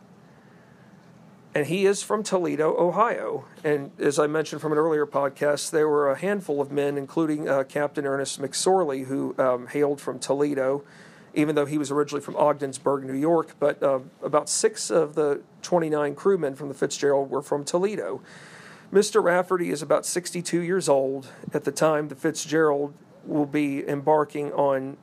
And 1.54 1.68
he 1.68 1.86
is 1.86 2.02
from 2.02 2.22
Toledo, 2.22 2.76
Ohio. 2.76 3.46
And 3.64 3.90
as 3.98 4.18
I 4.18 4.26
mentioned 4.26 4.60
from 4.60 4.72
an 4.72 4.78
earlier 4.78 5.06
podcast, 5.06 5.70
there 5.70 5.88
were 5.88 6.10
a 6.10 6.18
handful 6.18 6.60
of 6.60 6.70
men, 6.70 6.98
including 6.98 7.48
uh, 7.48 7.64
Captain 7.64 8.04
Ernest 8.04 8.40
McSorley, 8.40 9.06
who 9.06 9.34
um, 9.38 9.66
hailed 9.68 9.98
from 9.98 10.18
Toledo, 10.18 10.84
even 11.32 11.54
though 11.54 11.64
he 11.64 11.78
was 11.78 11.90
originally 11.90 12.20
from 12.20 12.36
Ogdensburg, 12.36 13.04
New 13.04 13.14
York. 13.14 13.54
But 13.58 13.82
uh, 13.82 14.00
about 14.22 14.50
six 14.50 14.90
of 14.90 15.14
the 15.14 15.40
29 15.62 16.14
crewmen 16.14 16.56
from 16.56 16.68
the 16.68 16.74
Fitzgerald 16.74 17.30
were 17.30 17.40
from 17.40 17.64
Toledo. 17.64 18.20
Mr. 18.92 19.22
Rafferty 19.22 19.70
is 19.70 19.80
about 19.80 20.04
62 20.04 20.60
years 20.60 20.90
old 20.90 21.28
at 21.54 21.64
the 21.64 21.72
time 21.72 22.08
the 22.08 22.14
Fitzgerald 22.14 22.92
will 23.24 23.46
be 23.46 23.86
embarking 23.88 24.52
on 24.52 24.96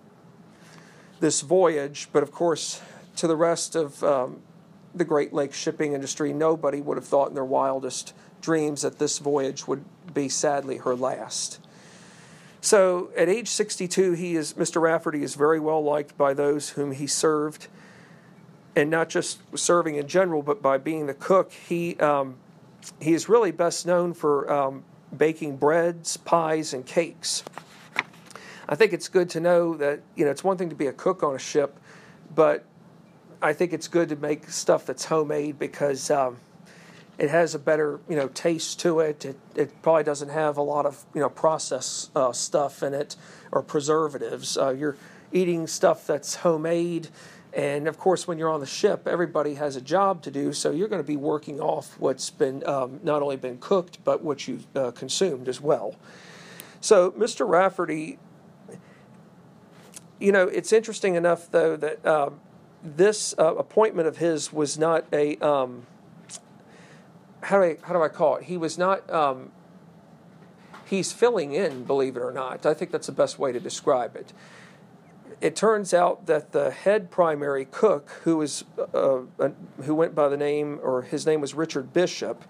this 1.20 1.42
voyage. 1.42 2.10
But 2.14 2.22
of 2.24 2.32
course, 2.32 2.82
to 3.18 3.28
the 3.28 3.36
rest 3.36 3.76
of 3.76 4.04
um, 4.04 4.42
the 4.96 5.06
Great 5.06 5.34
Lakes 5.34 5.58
shipping 5.58 5.94
industry, 5.94 6.34
nobody 6.34 6.82
would 6.82 6.98
have 6.98 7.06
thought 7.06 7.30
in 7.30 7.36
their 7.36 7.46
wildest 7.46 8.14
dreams 8.42 8.82
that 8.82 9.00
this 9.00 9.20
voyage 9.20 9.68
would 9.68 9.84
be 10.14 10.30
sadly 10.30 10.78
her 10.78 10.96
last. 10.96 11.60
So 12.62 13.10
at 13.18 13.28
age 13.28 13.50
62, 13.50 14.14
he 14.14 14.36
is 14.36 14.54
Mr. 14.54 14.82
Rafferty 14.82 15.24
is 15.24 15.36
very 15.36 15.60
well 15.60 15.84
liked 15.84 16.18
by 16.18 16.34
those 16.34 16.70
whom 16.70 16.94
he 16.94 17.08
served, 17.08 17.68
and 18.76 18.90
not 18.90 19.10
just 19.10 19.40
serving 19.58 19.96
in 19.96 20.08
general, 20.08 20.42
but 20.42 20.62
by 20.62 20.78
being 20.78 21.08
the 21.08 21.14
cook. 21.14 21.52
He 21.52 21.98
um, 21.98 22.36
he 23.02 23.14
is 23.14 23.28
really 23.28 23.52
best 23.52 23.86
known 23.86 24.14
for 24.14 24.50
um, 24.52 24.86
baking 25.16 25.58
breads, 25.58 26.16
pies, 26.18 26.74
and 26.74 26.86
cakes. 26.86 27.44
I 28.70 28.76
think 28.76 28.94
it's 28.94 29.10
good 29.10 29.30
to 29.32 29.42
know 29.42 29.76
that 29.76 30.02
you 30.16 30.24
know 30.24 30.32
it's 30.32 30.44
one 30.44 30.58
thing 30.58 30.70
to 30.70 30.76
be 30.76 30.88
a 30.88 30.94
cook 30.94 31.22
on 31.22 31.36
a 31.36 31.40
ship, 31.40 31.78
but 32.34 32.64
I 33.44 33.52
think 33.52 33.74
it's 33.74 33.90
good 33.90 34.08
to 34.10 34.16
make 34.16 34.50
stuff 34.50 34.86
that's 34.86 35.04
homemade 35.04 35.60
because 35.60 36.10
um, 36.10 36.38
it 37.18 37.30
has 37.30 37.54
a 37.54 37.60
better 37.60 38.00
you 38.08 38.16
know 38.16 38.30
taste 38.30 38.80
to 38.80 39.02
it. 39.02 39.26
It 39.26 39.38
it 39.54 39.82
probably 39.82 40.06
doesn't 40.06 40.30
have 40.30 40.56
a 40.56 40.62
lot 40.62 40.86
of 40.86 41.04
you 41.14 41.20
know 41.20 41.30
processed 41.30 42.10
uh, 42.16 42.32
stuff 42.32 42.82
in 42.82 42.94
it 42.94 43.18
or 43.52 43.62
preservatives. 43.62 44.58
Uh, 44.58 44.70
you're 44.70 44.96
eating 45.34 45.68
stuff 45.68 46.08
that's 46.08 46.36
homemade. 46.36 47.10
And 47.52 47.88
of 47.88 48.00
course, 48.00 48.28
when 48.28 48.40
you're 48.40 48.50
on 48.50 48.62
the 48.62 48.66
ship, 48.66 49.08
everybody 49.08 49.56
has 49.56 49.76
a 49.76 49.82
job 49.82 50.24
to 50.24 50.32
do, 50.32 50.54
so 50.54 50.72
you're 50.72 50.88
going 50.88 51.04
to 51.04 51.08
be 51.08 51.18
working 51.18 51.60
off 51.60 52.00
what's 52.00 52.32
been 52.32 52.66
um, 52.68 53.00
not 53.04 53.22
only 53.22 53.36
been 53.36 53.60
cooked, 53.60 54.00
but 54.04 54.24
what 54.24 54.48
you've 54.48 54.66
uh, 54.76 54.90
consumed 54.90 55.48
as 55.48 55.62
well. 55.62 55.96
So, 56.82 57.12
Mr. 57.12 57.48
Rafferty, 57.48 58.18
you 60.20 60.32
know, 60.32 60.48
it's 60.48 60.74
interesting 60.74 61.14
enough 61.14 61.52
though 61.52 61.76
that 61.76 62.04
um, 62.08 62.40
this 62.84 63.34
uh, 63.40 63.56
appointment 63.56 64.08
of 64.08 64.18
his 64.18 64.52
was 64.52 64.78
not 64.78 65.06
a 65.14 65.38
um, 65.38 65.88
how 67.42 67.58
do 67.58 67.64
I 67.64 67.78
how 67.82 67.94
do 67.94 68.02
I 68.02 68.10
call 68.10 68.36
it? 68.38 68.44
He 68.44 68.58
was 68.58 68.78
not. 68.78 69.10
Um, 69.12 69.52
he's 70.86 71.12
filling 71.12 71.54
in, 71.54 71.86
believe 71.86 72.18
it 72.18 72.22
or 72.22 72.32
not. 72.32 72.66
I 72.66 72.74
think 72.74 72.92
that's 72.92 73.08
the 73.08 73.14
best 73.14 73.40
way 73.40 73.52
to 73.52 73.60
describe 73.60 74.16
it. 74.16 74.34
It 75.42 75.56
turns 75.56 75.94
out 75.94 76.26
that 76.28 76.52
the 76.52 76.72
head 76.72 77.10
primary 77.10 77.66
cook, 77.66 78.10
who 78.24 78.38
was 78.38 78.64
uh, 78.78 79.22
uh, 79.40 79.50
who 79.84 79.96
went 79.96 80.14
by 80.14 80.28
the 80.28 80.38
name 80.38 80.80
or 80.84 81.04
his 81.04 81.26
name 81.26 81.42
was 81.42 81.54
Richard 81.54 81.94
Bishop, 81.94 82.44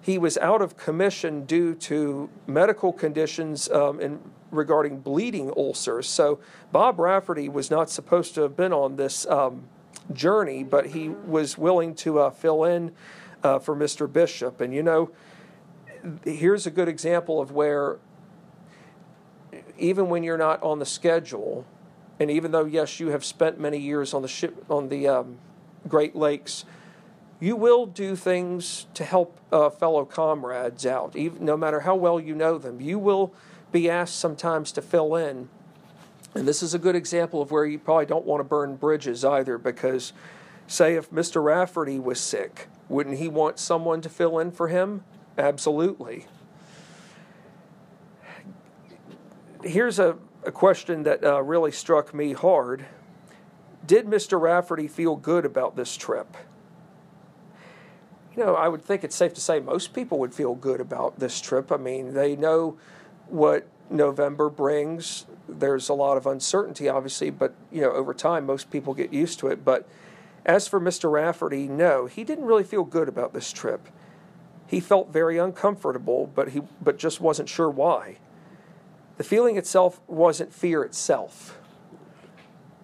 he 0.00 0.18
was 0.18 0.36
out 0.38 0.62
of 0.62 0.76
commission 0.76 1.44
due 1.46 1.74
to 1.76 2.28
medical 2.46 2.92
conditions 2.92 3.68
um, 3.70 4.00
in, 4.00 4.20
regarding 4.54 5.00
bleeding 5.00 5.52
ulcers. 5.56 6.08
So 6.08 6.40
Bob 6.72 6.98
Rafferty 6.98 7.48
was 7.48 7.70
not 7.70 7.90
supposed 7.90 8.34
to 8.34 8.42
have 8.42 8.56
been 8.56 8.72
on 8.72 8.96
this 8.96 9.26
um, 9.26 9.64
journey, 10.12 10.62
but 10.62 10.86
he 10.86 11.08
was 11.08 11.58
willing 11.58 11.94
to 11.96 12.20
uh, 12.20 12.30
fill 12.30 12.64
in 12.64 12.92
uh, 13.42 13.58
for 13.58 13.76
Mr. 13.76 14.10
Bishop. 14.10 14.60
And 14.60 14.74
you 14.74 14.82
know, 14.82 15.10
here's 16.24 16.66
a 16.66 16.70
good 16.70 16.88
example 16.88 17.40
of 17.40 17.52
where 17.52 17.98
even 19.78 20.08
when 20.08 20.22
you're 20.22 20.38
not 20.38 20.62
on 20.62 20.78
the 20.78 20.86
schedule, 20.86 21.66
and 22.20 22.30
even 22.30 22.52
though 22.52 22.64
yes, 22.64 23.00
you 23.00 23.08
have 23.08 23.24
spent 23.24 23.58
many 23.58 23.78
years 23.78 24.14
on 24.14 24.22
the 24.22 24.28
ship 24.28 24.64
on 24.68 24.88
the 24.88 25.08
um, 25.08 25.38
Great 25.88 26.14
Lakes 26.14 26.64
you 27.40 27.56
will 27.56 27.86
do 27.86 28.16
things 28.16 28.86
to 28.94 29.04
help 29.04 29.38
uh, 29.52 29.68
fellow 29.68 30.04
comrades 30.04 30.86
out, 30.86 31.16
even, 31.16 31.44
no 31.44 31.56
matter 31.56 31.80
how 31.80 31.94
well 31.94 32.20
you 32.20 32.34
know 32.34 32.58
them. 32.58 32.80
You 32.80 32.98
will 32.98 33.34
be 33.74 33.90
asked 33.90 34.16
sometimes 34.16 34.72
to 34.72 34.80
fill 34.80 35.16
in. 35.16 35.48
And 36.34 36.46
this 36.46 36.62
is 36.62 36.74
a 36.74 36.78
good 36.78 36.94
example 36.94 37.42
of 37.42 37.50
where 37.50 37.66
you 37.66 37.78
probably 37.78 38.06
don't 38.06 38.24
want 38.24 38.40
to 38.40 38.44
burn 38.44 38.76
bridges 38.76 39.24
either, 39.24 39.58
because, 39.58 40.12
say, 40.66 40.94
if 40.94 41.10
Mr. 41.10 41.42
Rafferty 41.42 41.98
was 41.98 42.20
sick, 42.20 42.68
wouldn't 42.88 43.18
he 43.18 43.28
want 43.28 43.58
someone 43.58 44.00
to 44.00 44.08
fill 44.08 44.38
in 44.38 44.52
for 44.52 44.68
him? 44.68 45.02
Absolutely. 45.36 46.26
Here's 49.62 49.98
a, 49.98 50.16
a 50.44 50.52
question 50.52 51.02
that 51.02 51.24
uh, 51.24 51.42
really 51.42 51.72
struck 51.72 52.14
me 52.14 52.32
hard. 52.32 52.86
Did 53.84 54.06
Mr. 54.06 54.40
Rafferty 54.40 54.86
feel 54.86 55.16
good 55.16 55.44
about 55.44 55.74
this 55.74 55.96
trip? 55.96 56.36
you 58.36 58.44
know, 58.44 58.54
I 58.54 58.68
would 58.68 58.82
think 58.82 59.04
it's 59.04 59.14
safe 59.14 59.32
to 59.34 59.40
say 59.40 59.60
most 59.60 59.92
people 59.94 60.18
would 60.18 60.34
feel 60.34 60.54
good 60.54 60.80
about 60.80 61.20
this 61.20 61.40
trip. 61.40 61.70
I 61.70 61.76
mean, 61.76 62.14
they 62.14 62.34
know 62.34 62.76
what 63.28 63.66
November 63.90 64.48
brings. 64.48 65.26
There's 65.48 65.88
a 65.88 65.94
lot 65.94 66.16
of 66.16 66.26
uncertainty, 66.26 66.88
obviously, 66.88 67.30
but 67.30 67.54
you 67.70 67.80
know, 67.80 67.92
over 67.92 68.14
time, 68.14 68.46
most 68.46 68.70
people 68.70 68.94
get 68.94 69.12
used 69.12 69.38
to 69.40 69.48
it. 69.48 69.64
But 69.64 69.88
as 70.44 70.68
for 70.68 70.80
Mr. 70.80 71.10
Rafferty, 71.10 71.68
no, 71.68 72.06
he 72.06 72.24
didn't 72.24 72.44
really 72.44 72.64
feel 72.64 72.84
good 72.84 73.08
about 73.08 73.32
this 73.32 73.52
trip. 73.52 73.88
He 74.66 74.80
felt 74.80 75.12
very 75.12 75.38
uncomfortable, 75.38 76.30
but 76.34 76.50
he 76.50 76.62
but 76.80 76.98
just 76.98 77.20
wasn't 77.20 77.48
sure 77.48 77.70
why. 77.70 78.18
The 79.16 79.24
feeling 79.24 79.56
itself 79.56 80.00
wasn't 80.08 80.52
fear 80.52 80.82
itself. 80.82 81.58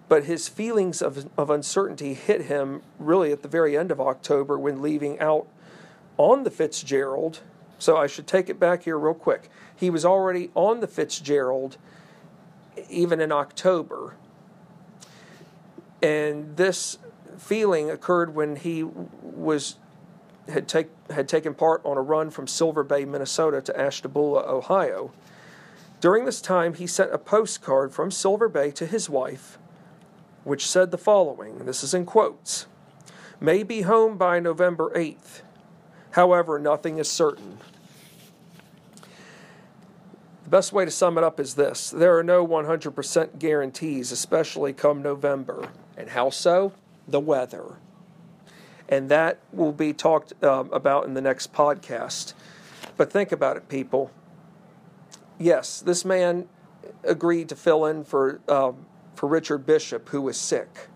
But 0.07 0.25
his 0.25 0.47
feelings 0.47 1.01
of, 1.01 1.29
of 1.37 1.49
uncertainty 1.49 2.13
hit 2.13 2.43
him 2.43 2.81
really 2.99 3.31
at 3.31 3.41
the 3.41 3.47
very 3.47 3.77
end 3.77 3.91
of 3.91 4.01
October 4.01 4.59
when 4.59 4.81
leaving 4.81 5.19
out 5.19 5.47
on 6.17 6.43
the 6.43 6.51
Fitzgerald. 6.51 7.39
So 7.81 7.97
I 7.97 8.05
should 8.05 8.27
take 8.27 8.47
it 8.47 8.59
back 8.59 8.83
here 8.83 8.97
real 8.97 9.15
quick. 9.15 9.49
He 9.75 9.89
was 9.89 10.05
already 10.05 10.51
on 10.53 10.81
the 10.81 10.87
Fitzgerald 10.87 11.77
even 12.89 13.19
in 13.19 13.31
October. 13.31 14.13
And 15.99 16.57
this 16.57 16.99
feeling 17.39 17.89
occurred 17.89 18.35
when 18.35 18.55
he 18.55 18.83
was 18.83 19.77
had, 20.47 20.67
take, 20.67 20.89
had 21.09 21.27
taken 21.27 21.55
part 21.55 21.81
on 21.83 21.97
a 21.97 22.01
run 22.01 22.29
from 22.29 22.45
Silver 22.45 22.83
Bay, 22.83 23.03
Minnesota 23.03 23.61
to 23.61 23.79
Ashtabula, 23.79 24.43
Ohio. 24.43 25.11
During 25.99 26.25
this 26.25 26.39
time, 26.41 26.75
he 26.75 26.85
sent 26.85 27.11
a 27.11 27.17
postcard 27.17 27.93
from 27.93 28.11
Silver 28.11 28.47
Bay 28.47 28.69
to 28.71 28.85
his 28.85 29.09
wife, 29.09 29.57
which 30.43 30.67
said 30.67 30.91
the 30.91 30.99
following 30.99 31.65
this 31.65 31.83
is 31.83 31.95
in 31.95 32.05
quotes 32.05 32.67
May 33.39 33.63
be 33.63 33.81
home 33.81 34.17
by 34.17 34.39
November 34.39 34.91
8th. 34.95 35.41
However, 36.11 36.59
nothing 36.59 36.97
is 36.97 37.09
certain. 37.09 37.57
Best 40.51 40.73
way 40.73 40.83
to 40.83 40.91
sum 40.91 41.17
it 41.17 41.23
up 41.23 41.39
is 41.39 41.55
this 41.55 41.91
there 41.91 42.17
are 42.17 42.23
no 42.23 42.45
100% 42.45 43.39
guarantees, 43.39 44.11
especially 44.11 44.73
come 44.73 45.01
November. 45.01 45.69
And 45.95 46.09
how 46.09 46.29
so? 46.29 46.73
The 47.07 47.21
weather. 47.21 47.77
And 48.89 49.07
that 49.07 49.39
will 49.53 49.71
be 49.71 49.93
talked 49.93 50.33
um, 50.43 50.69
about 50.73 51.05
in 51.05 51.13
the 51.13 51.21
next 51.21 51.53
podcast. 51.53 52.33
But 52.97 53.13
think 53.13 53.31
about 53.31 53.55
it, 53.55 53.69
people. 53.69 54.11
Yes, 55.39 55.79
this 55.79 56.03
man 56.03 56.49
agreed 57.05 57.47
to 57.47 57.55
fill 57.55 57.85
in 57.85 58.03
for, 58.03 58.41
um, 58.49 58.85
for 59.15 59.29
Richard 59.29 59.65
Bishop, 59.65 60.09
who 60.09 60.21
was 60.21 60.35
sick. 60.37 60.89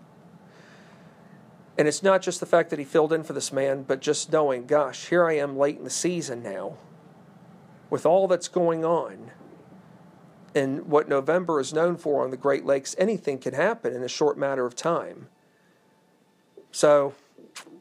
And 1.78 1.88
it's 1.88 2.02
not 2.02 2.20
just 2.20 2.40
the 2.40 2.46
fact 2.46 2.68
that 2.68 2.78
he 2.78 2.84
filled 2.84 3.10
in 3.10 3.22
for 3.22 3.32
this 3.32 3.50
man, 3.50 3.84
but 3.84 4.02
just 4.02 4.30
knowing, 4.30 4.66
gosh, 4.66 5.06
here 5.08 5.26
I 5.26 5.38
am 5.38 5.56
late 5.56 5.78
in 5.78 5.84
the 5.84 5.90
season 5.90 6.42
now 6.42 6.76
with 7.88 8.04
all 8.04 8.28
that's 8.28 8.48
going 8.48 8.84
on. 8.84 9.30
And 10.56 10.86
what 10.86 11.06
November 11.06 11.60
is 11.60 11.74
known 11.74 11.98
for 11.98 12.24
on 12.24 12.30
the 12.30 12.36
Great 12.38 12.64
Lakes, 12.64 12.96
anything 12.98 13.36
can 13.36 13.52
happen 13.52 13.94
in 13.94 14.02
a 14.02 14.08
short 14.08 14.38
matter 14.38 14.64
of 14.64 14.74
time. 14.74 15.28
So 16.72 17.14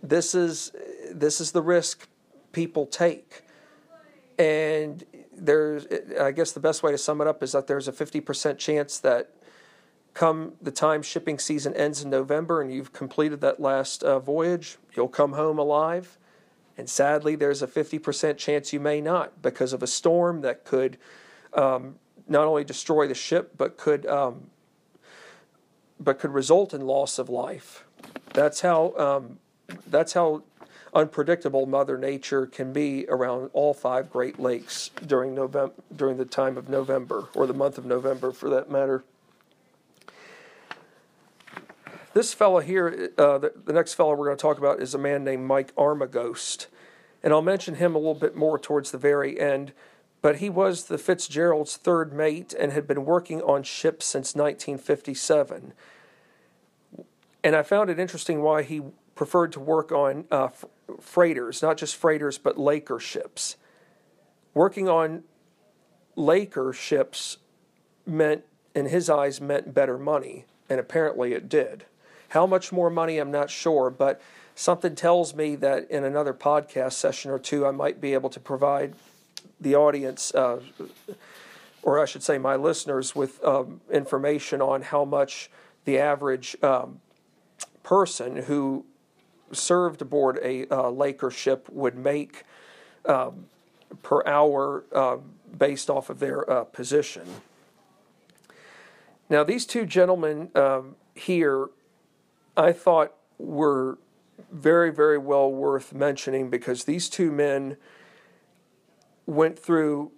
this 0.03 0.35
is 0.35 0.73
this 1.09 1.39
is 1.39 1.53
the 1.53 1.61
risk 1.61 2.09
people 2.51 2.85
take. 2.85 3.43
And 4.37 5.05
there's 5.33 5.87
I 6.19 6.31
guess 6.31 6.51
the 6.51 6.59
best 6.59 6.83
way 6.83 6.91
to 6.91 6.97
sum 6.97 7.21
it 7.21 7.27
up 7.27 7.41
is 7.41 7.53
that 7.53 7.67
there's 7.67 7.87
a 7.87 7.93
50% 7.93 8.57
chance 8.57 8.99
that 8.99 9.31
come 10.13 10.53
the 10.61 10.71
time 10.71 11.01
shipping 11.01 11.39
season 11.39 11.73
ends 11.75 12.03
in 12.03 12.09
November 12.09 12.61
and 12.61 12.73
you've 12.73 12.91
completed 12.91 13.39
that 13.39 13.61
last 13.61 14.03
uh, 14.03 14.19
voyage, 14.19 14.77
you'll 14.97 15.07
come 15.07 15.31
home 15.31 15.57
alive. 15.57 16.17
And 16.77 16.89
sadly, 16.89 17.37
there's 17.37 17.61
a 17.61 17.67
50% 17.67 18.35
chance 18.35 18.73
you 18.73 18.81
may 18.81 18.99
not 18.99 19.41
because 19.41 19.71
of 19.71 19.81
a 19.81 19.87
storm 19.87 20.41
that 20.41 20.65
could 20.65 20.97
um, 21.53 21.95
not 22.27 22.45
only 22.45 22.63
destroy 22.63 23.07
the 23.07 23.15
ship 23.15 23.53
but 23.57 23.77
could 23.77 24.05
um, 24.05 24.49
but 25.99 26.19
could 26.19 26.31
result 26.31 26.73
in 26.73 26.81
loss 26.81 27.19
of 27.19 27.29
life. 27.29 27.85
That's 28.33 28.61
how 28.61 28.93
um, 28.97 29.39
that's 29.87 30.13
how 30.13 30.43
unpredictable 30.93 31.65
Mother 31.65 31.97
Nature 31.97 32.45
can 32.45 32.71
be 32.71 33.05
around 33.09 33.49
all 33.53 33.73
five 33.73 34.09
Great 34.09 34.39
Lakes 34.39 34.89
during 35.05 35.35
November 35.35 35.73
during 35.95 36.17
the 36.17 36.25
time 36.25 36.57
of 36.57 36.69
November 36.69 37.29
or 37.35 37.47
the 37.47 37.53
month 37.53 37.77
of 37.77 37.85
November 37.85 38.31
for 38.31 38.49
that 38.49 38.69
matter. 38.69 39.03
This 42.15 42.33
fellow 42.33 42.61
here, 42.61 43.11
uh, 43.17 43.37
the, 43.39 43.51
the 43.65 43.73
next 43.73 43.95
fellow 43.95 44.15
we're 44.15 44.27
going 44.27 44.37
to 44.37 44.41
talk 44.41 44.57
about 44.57 44.81
is 44.81 44.93
a 44.93 44.97
man 44.97 45.25
named 45.25 45.45
Mike 45.45 45.75
Armagost. 45.75 46.67
And 47.21 47.33
I'll 47.33 47.41
mention 47.41 47.75
him 47.75 47.93
a 47.93 47.97
little 47.97 48.15
bit 48.15 48.37
more 48.37 48.57
towards 48.57 48.91
the 48.91 48.97
very 48.97 49.37
end. 49.37 49.73
But 50.25 50.37
he 50.37 50.49
was 50.49 50.85
the 50.85 50.97
Fitzgerald's 50.97 51.77
third 51.77 52.11
mate 52.11 52.55
and 52.59 52.71
had 52.71 52.87
been 52.87 53.05
working 53.05 53.43
on 53.43 53.61
ships 53.61 54.07
since 54.07 54.33
1957. 54.33 55.71
And 57.43 57.55
I 57.55 57.61
found 57.61 57.91
it 57.91 57.99
interesting 57.99 58.41
why 58.41 58.63
he 58.63 58.81
preferred 59.13 59.51
to 59.51 59.59
work 59.59 59.91
on 59.91 60.25
uh, 60.31 60.47
freighters, 60.99 61.61
not 61.61 61.77
just 61.77 61.95
freighters, 61.95 62.39
but 62.39 62.57
Laker 62.57 62.99
ships. 62.99 63.57
Working 64.55 64.89
on 64.89 65.25
Laker 66.15 66.73
ships 66.73 67.37
meant, 68.07 68.45
in 68.73 68.87
his 68.87 69.11
eyes, 69.11 69.39
meant 69.39 69.75
better 69.75 69.99
money, 69.99 70.45
and 70.67 70.79
apparently 70.79 71.33
it 71.33 71.47
did. 71.47 71.85
How 72.29 72.47
much 72.47 72.71
more 72.71 72.89
money, 72.89 73.19
I'm 73.19 73.29
not 73.29 73.51
sure, 73.51 73.91
but 73.91 74.19
something 74.55 74.95
tells 74.95 75.35
me 75.35 75.55
that 75.57 75.87
in 75.91 76.03
another 76.03 76.33
podcast 76.33 76.93
session 76.93 77.29
or 77.29 77.37
two, 77.37 77.63
I 77.67 77.69
might 77.69 78.01
be 78.01 78.15
able 78.15 78.31
to 78.31 78.39
provide 78.39 78.95
the 79.59 79.75
audience, 79.75 80.33
uh, 80.33 80.61
or 81.81 82.01
I 82.01 82.05
should 82.05 82.23
say 82.23 82.37
my 82.37 82.55
listeners, 82.55 83.15
with 83.15 83.43
um, 83.43 83.81
information 83.91 84.61
on 84.61 84.81
how 84.81 85.05
much 85.05 85.49
the 85.85 85.99
average 85.99 86.55
um, 86.63 86.99
person 87.83 88.35
who 88.35 88.85
served 89.51 90.01
aboard 90.01 90.39
a 90.43 90.67
uh, 90.67 90.89
Laker 90.89 91.31
ship 91.31 91.67
would 91.71 91.95
make 91.95 92.43
um, 93.05 93.45
per 94.01 94.25
hour 94.25 94.83
uh, 94.91 95.17
based 95.57 95.89
off 95.89 96.09
of 96.09 96.19
their 96.19 96.49
uh, 96.49 96.63
position. 96.63 97.23
Now, 99.29 99.43
these 99.43 99.65
two 99.65 99.85
gentlemen 99.85 100.49
um, 100.55 100.95
here 101.13 101.69
I 102.57 102.71
thought 102.71 103.13
were 103.37 103.97
very, 104.51 104.91
very 104.91 105.17
well 105.17 105.51
worth 105.51 105.93
mentioning 105.93 106.49
because 106.49 106.83
these 106.83 107.09
two 107.09 107.31
men 107.31 107.77
went 109.25 109.57
through 109.57 110.11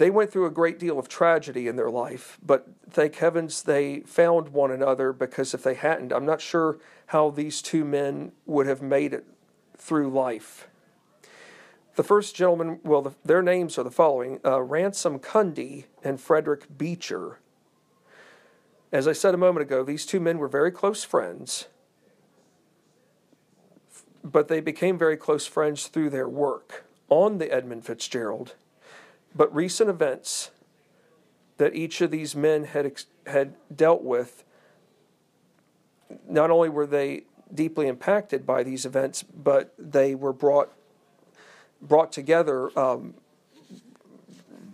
they 0.00 0.08
went 0.08 0.32
through 0.32 0.46
a 0.46 0.50
great 0.50 0.78
deal 0.78 0.98
of 0.98 1.08
tragedy 1.08 1.68
in 1.68 1.76
their 1.76 1.90
life, 1.90 2.38
but 2.42 2.66
thank 2.88 3.16
heavens 3.16 3.62
they 3.62 4.00
found 4.00 4.48
one 4.48 4.70
another 4.70 5.12
because 5.12 5.52
if 5.52 5.62
they 5.62 5.74
hadn't, 5.74 6.10
I'm 6.10 6.24
not 6.24 6.40
sure 6.40 6.78
how 7.08 7.28
these 7.28 7.60
two 7.60 7.84
men 7.84 8.32
would 8.46 8.66
have 8.66 8.80
made 8.80 9.12
it 9.12 9.26
through 9.76 10.08
life. 10.08 10.68
The 11.96 12.02
first 12.02 12.34
gentleman, 12.34 12.80
well, 12.82 13.02
the, 13.02 13.12
their 13.26 13.42
names 13.42 13.76
are 13.76 13.82
the 13.82 13.90
following 13.90 14.40
uh, 14.42 14.62
Ransom 14.62 15.18
Cundy 15.18 15.84
and 16.02 16.18
Frederick 16.18 16.78
Beecher. 16.78 17.38
As 18.90 19.06
I 19.06 19.12
said 19.12 19.34
a 19.34 19.38
moment 19.38 19.66
ago, 19.66 19.84
these 19.84 20.06
two 20.06 20.18
men 20.18 20.38
were 20.38 20.48
very 20.48 20.70
close 20.70 21.04
friends, 21.04 21.66
but 24.24 24.48
they 24.48 24.60
became 24.60 24.96
very 24.96 25.18
close 25.18 25.46
friends 25.46 25.88
through 25.88 26.08
their 26.08 26.28
work 26.28 26.86
on 27.10 27.38
the 27.38 27.52
Edmund 27.52 27.84
Fitzgerald. 27.84 28.54
But 29.34 29.54
recent 29.54 29.90
events 29.90 30.50
that 31.58 31.74
each 31.74 32.00
of 32.00 32.10
these 32.10 32.34
men 32.34 32.64
had, 32.64 32.90
had 33.26 33.54
dealt 33.74 34.02
with, 34.02 34.42
not 36.26 36.50
only 36.50 36.70
were 36.70 36.86
they 36.86 37.24
deeply 37.54 37.86
impacted 37.86 38.46
by 38.46 38.62
these 38.62 38.86
events, 38.86 39.22
but 39.22 39.74
they 39.78 40.14
were 40.14 40.32
brought 40.32 40.72
brought 41.82 42.12
together 42.12 42.70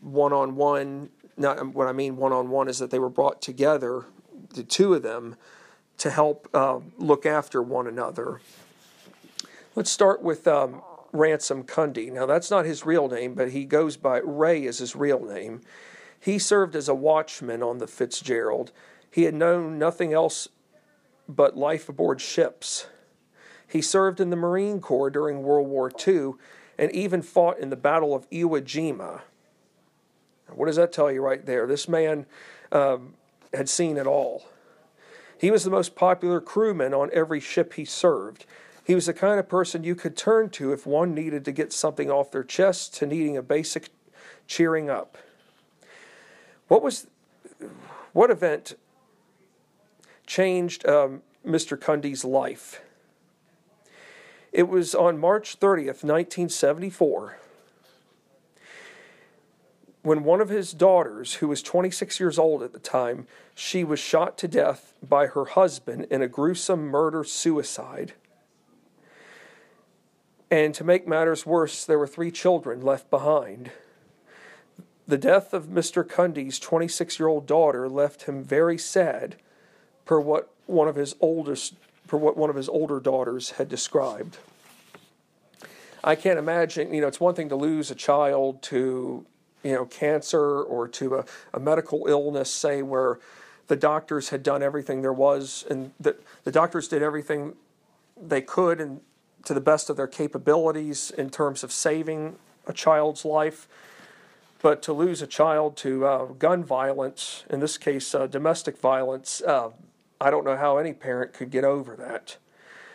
one 0.01 0.33
on 0.33 0.57
one 0.57 1.09
not 1.37 1.75
what 1.75 1.87
I 1.87 1.93
mean 1.93 2.17
one 2.17 2.33
on 2.33 2.49
one 2.49 2.69
is 2.69 2.79
that 2.79 2.91
they 2.91 2.99
were 2.99 3.11
brought 3.11 3.43
together, 3.43 4.05
the 4.55 4.63
two 4.63 4.95
of 4.95 5.03
them, 5.03 5.37
to 5.99 6.11
help 6.11 6.49
uh, 6.55 6.81
look 6.99 7.27
after 7.27 7.63
one 7.63 7.87
another. 7.87 8.41
Let's 9.75 9.91
start 9.91 10.23
with 10.23 10.47
um, 10.47 10.83
Ransom 11.17 11.65
Cundy. 11.65 12.13
Now, 12.13 12.27
that's 12.27 12.51
not 12.51 12.65
his 12.65 12.87
real 12.87 13.09
name, 13.09 13.35
but 13.35 13.51
he 13.51 13.65
goes 13.65 13.97
by 13.97 14.19
Ray 14.19 14.65
is 14.65 14.79
his 14.79 14.95
real 14.95 15.25
name. 15.25 15.61
He 16.19 16.39
served 16.39 16.75
as 16.75 16.89
a 16.89 16.95
watchman 16.95 17.63
on 17.63 17.79
the 17.79 17.87
Fitzgerald. 17.87 18.73
He 19.11 19.25
had 19.25 19.35
known 19.35 19.79
nothing 19.79 20.13
else 20.13 20.49
but 21.29 21.57
life 21.57 21.89
aboard 21.89 22.21
ships. 22.21 22.87
He 23.67 23.83
served 23.83 24.21
in 24.21 24.31
the 24.31 24.37
Marine 24.37 24.81
Corps 24.81 25.11
during 25.11 25.43
World 25.43 25.69
War 25.69 25.91
II 26.07 26.33
and 26.79 26.93
even 26.93 27.23
fought 27.23 27.59
in 27.59 27.71
the 27.71 27.77
Battle 27.77 28.15
of 28.15 28.29
Iwo 28.31 28.61
Jima. 28.63 29.23
What 30.53 30.67
does 30.67 30.77
that 30.77 30.93
tell 30.93 31.11
you 31.11 31.21
right 31.23 31.45
there? 31.45 31.67
This 31.67 31.89
man 31.89 32.27
um, 32.71 33.15
had 33.53 33.69
seen 33.69 33.97
it 33.97 34.07
all. 34.07 34.47
He 35.39 35.51
was 35.51 35.65
the 35.65 35.71
most 35.71 35.95
popular 35.95 36.41
crewman 36.41 36.95
on 36.95 37.11
every 37.13 37.41
ship 37.41 37.75
he 37.75 37.85
served. 37.85 38.47
He 38.87 38.95
was 38.95 39.07
the 39.07 39.15
kind 39.15 39.41
of 39.41 39.49
person 39.49 39.83
you 39.83 39.97
could 39.97 40.17
turn 40.17 40.49
to 40.51 40.73
if 40.73 40.87
one 40.87 41.13
needed 41.13 41.45
to 41.47 41.53
get 41.53 41.73
something 41.73 42.09
off 42.09 42.31
their 42.31 42.45
chest 42.45 42.95
to 42.95 43.07
needing 43.07 43.37
a 43.37 43.43
basic 43.43 43.89
cheering 44.47 44.89
up. 44.89 45.19
What 46.69 46.83
was 46.83 47.09
what 48.13 48.31
event 48.31 48.75
changed 50.25 50.87
um, 50.87 51.23
Mr. 51.45 51.81
Cundy's 51.81 52.25
life? 52.25 52.81
It 54.53 54.69
was 54.69 54.95
on 54.95 55.19
March 55.19 55.59
30th, 55.59 56.05
1974 56.05 57.39
when 60.07 60.23
one 60.23 60.41
of 60.41 60.51
his 60.51 60.73
daughters, 60.73 61.35
who 61.35 61.49
was 61.49 61.61
26 61.61 62.21
years 62.21 62.39
old 62.39 62.63
at 62.63 62.73
the 62.73 62.79
time, 62.79 63.27
she 63.57 63.83
was 63.83 63.99
shot 63.99 64.39
to 64.39 64.47
death 64.47 64.95
by 65.03 65.27
her 65.27 65.47
husband 65.47 66.07
in 66.13 66.23
a 66.23 66.29
gruesome 66.29 66.87
murder 66.87 67.25
suicide. 67.25 68.13
And 70.51 70.75
to 70.75 70.85
make 70.85 71.09
matters 71.09 71.45
worse, 71.45 71.85
there 71.85 71.99
were 71.99 72.07
three 72.07 72.31
children 72.31 72.81
left 72.81 73.11
behind. 73.11 73.71
The 75.09 75.19
death 75.19 75.53
of 75.53 75.67
Mr. 75.67 76.09
Cundy's 76.09 76.59
26 76.59 77.19
year 77.19 77.29
old 77.29 77.47
daughter 77.47 77.89
left 77.89 78.23
him 78.23 78.43
very 78.43 78.79
sad, 78.79 79.37
per 80.05 80.21
what 80.21 80.51
one 80.67 80.89
of 80.89 80.97
his 80.97 81.15
oldest 81.21 81.75
per 82.07 82.17
what 82.17 82.37
one 82.37 82.51
of 82.51 82.57
his 82.57 82.69
older 82.69 83.01
daughters 83.01 83.53
had 83.53 83.69
described. 83.69 84.39
I 86.05 86.15
can't 86.15 86.39
imagine, 86.39 86.95
you 86.95 87.01
know, 87.01 87.09
it's 87.09 87.19
one 87.19 87.35
thing 87.35 87.49
to 87.49 87.57
lose 87.57 87.91
a 87.91 87.97
child 87.97 88.63
to, 88.63 89.27
you 89.65 89.73
know, 89.73 89.87
cancer 89.87 90.63
or 90.63 90.87
to 90.89 91.17
a, 91.17 91.25
a 91.53 91.59
medical 91.59 92.07
illness, 92.07 92.49
say, 92.49 92.83
where 92.83 93.19
the 93.67 93.75
doctors 93.75 94.29
had 94.29 94.45
done 94.45 94.63
everything 94.63 95.03
there 95.03 95.13
was, 95.13 95.65
and 95.69 95.91
that 95.99 96.21
the 96.45 96.53
doctors 96.53 96.87
did 96.87 97.03
everything 97.03 97.55
they 98.17 98.41
could 98.41 98.81
and 98.81 99.01
to 99.47 99.55
the 99.55 99.61
best 99.61 99.89
of 99.89 99.97
their 99.97 100.07
capabilities 100.09 101.11
in 101.17 101.31
terms 101.31 101.65
of 101.65 101.73
saving 101.73 102.37
a 102.67 102.73
child's 102.73 103.25
life. 103.25 103.69
But 104.61 104.83
to 104.83 104.93
lose 104.93 105.23
a 105.23 105.27
child 105.27 105.77
to 105.79 106.05
uh, 106.05 106.25
gun 106.27 106.65
violence, 106.65 107.45
in 107.49 107.61
this 107.61 107.79
case, 107.79 108.15
uh, 108.15 108.27
domestic 108.27 108.79
violence, 108.79 109.41
uh, 109.43 109.71
I 110.21 110.31
don't 110.31 110.45
know 110.45 110.57
how 110.57 110.79
any 110.79 110.93
parent 110.93 111.33
could 111.33 111.51
get 111.51 111.63
over 111.63 111.95
that. 111.97 112.37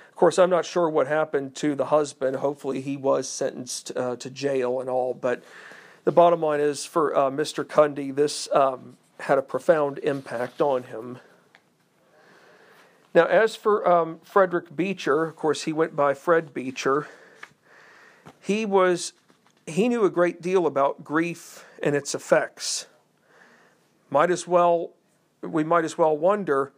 Of 0.09 0.15
course, 0.15 0.37
I'm 0.37 0.49
not 0.49 0.65
sure 0.65 0.89
what 0.89 1.07
happened 1.07 1.55
to 1.55 1.73
the 1.73 1.85
husband. 1.85 2.35
Hopefully, 2.37 2.81
he 2.81 2.97
was 2.97 3.29
sentenced 3.29 3.91
uh, 3.95 4.17
to 4.17 4.29
jail 4.29 4.81
and 4.81 4.89
all. 4.89 5.13
But 5.13 5.43
the 6.03 6.11
bottom 6.11 6.41
line 6.41 6.59
is 6.59 6.83
for 6.83 7.15
uh, 7.15 7.29
Mr. 7.29 7.63
Cundy, 7.63 8.13
this 8.13 8.49
um, 8.51 8.97
had 9.21 9.37
a 9.37 9.41
profound 9.41 9.99
impact 9.99 10.61
on 10.61 10.83
him. 10.83 11.19
Now, 13.13 13.25
as 13.25 13.55
for 13.55 13.87
um, 13.87 14.19
Frederick 14.23 14.75
Beecher, 14.75 15.25
of 15.25 15.35
course, 15.35 15.63
he 15.63 15.73
went 15.73 15.95
by 15.95 16.13
Fred 16.13 16.53
Beecher. 16.53 17.07
He 18.39 18.65
was 18.65 19.13
he 19.67 19.87
knew 19.87 20.03
a 20.03 20.09
great 20.09 20.41
deal 20.41 20.65
about 20.65 21.03
grief 21.03 21.65
and 21.83 21.95
its 21.95 22.15
effects. 22.15 22.87
Might 24.09 24.31
as 24.31 24.47
well 24.47 24.91
we 25.41 25.63
might 25.63 25.85
as 25.85 25.97
well 25.97 26.17
wonder 26.17 26.71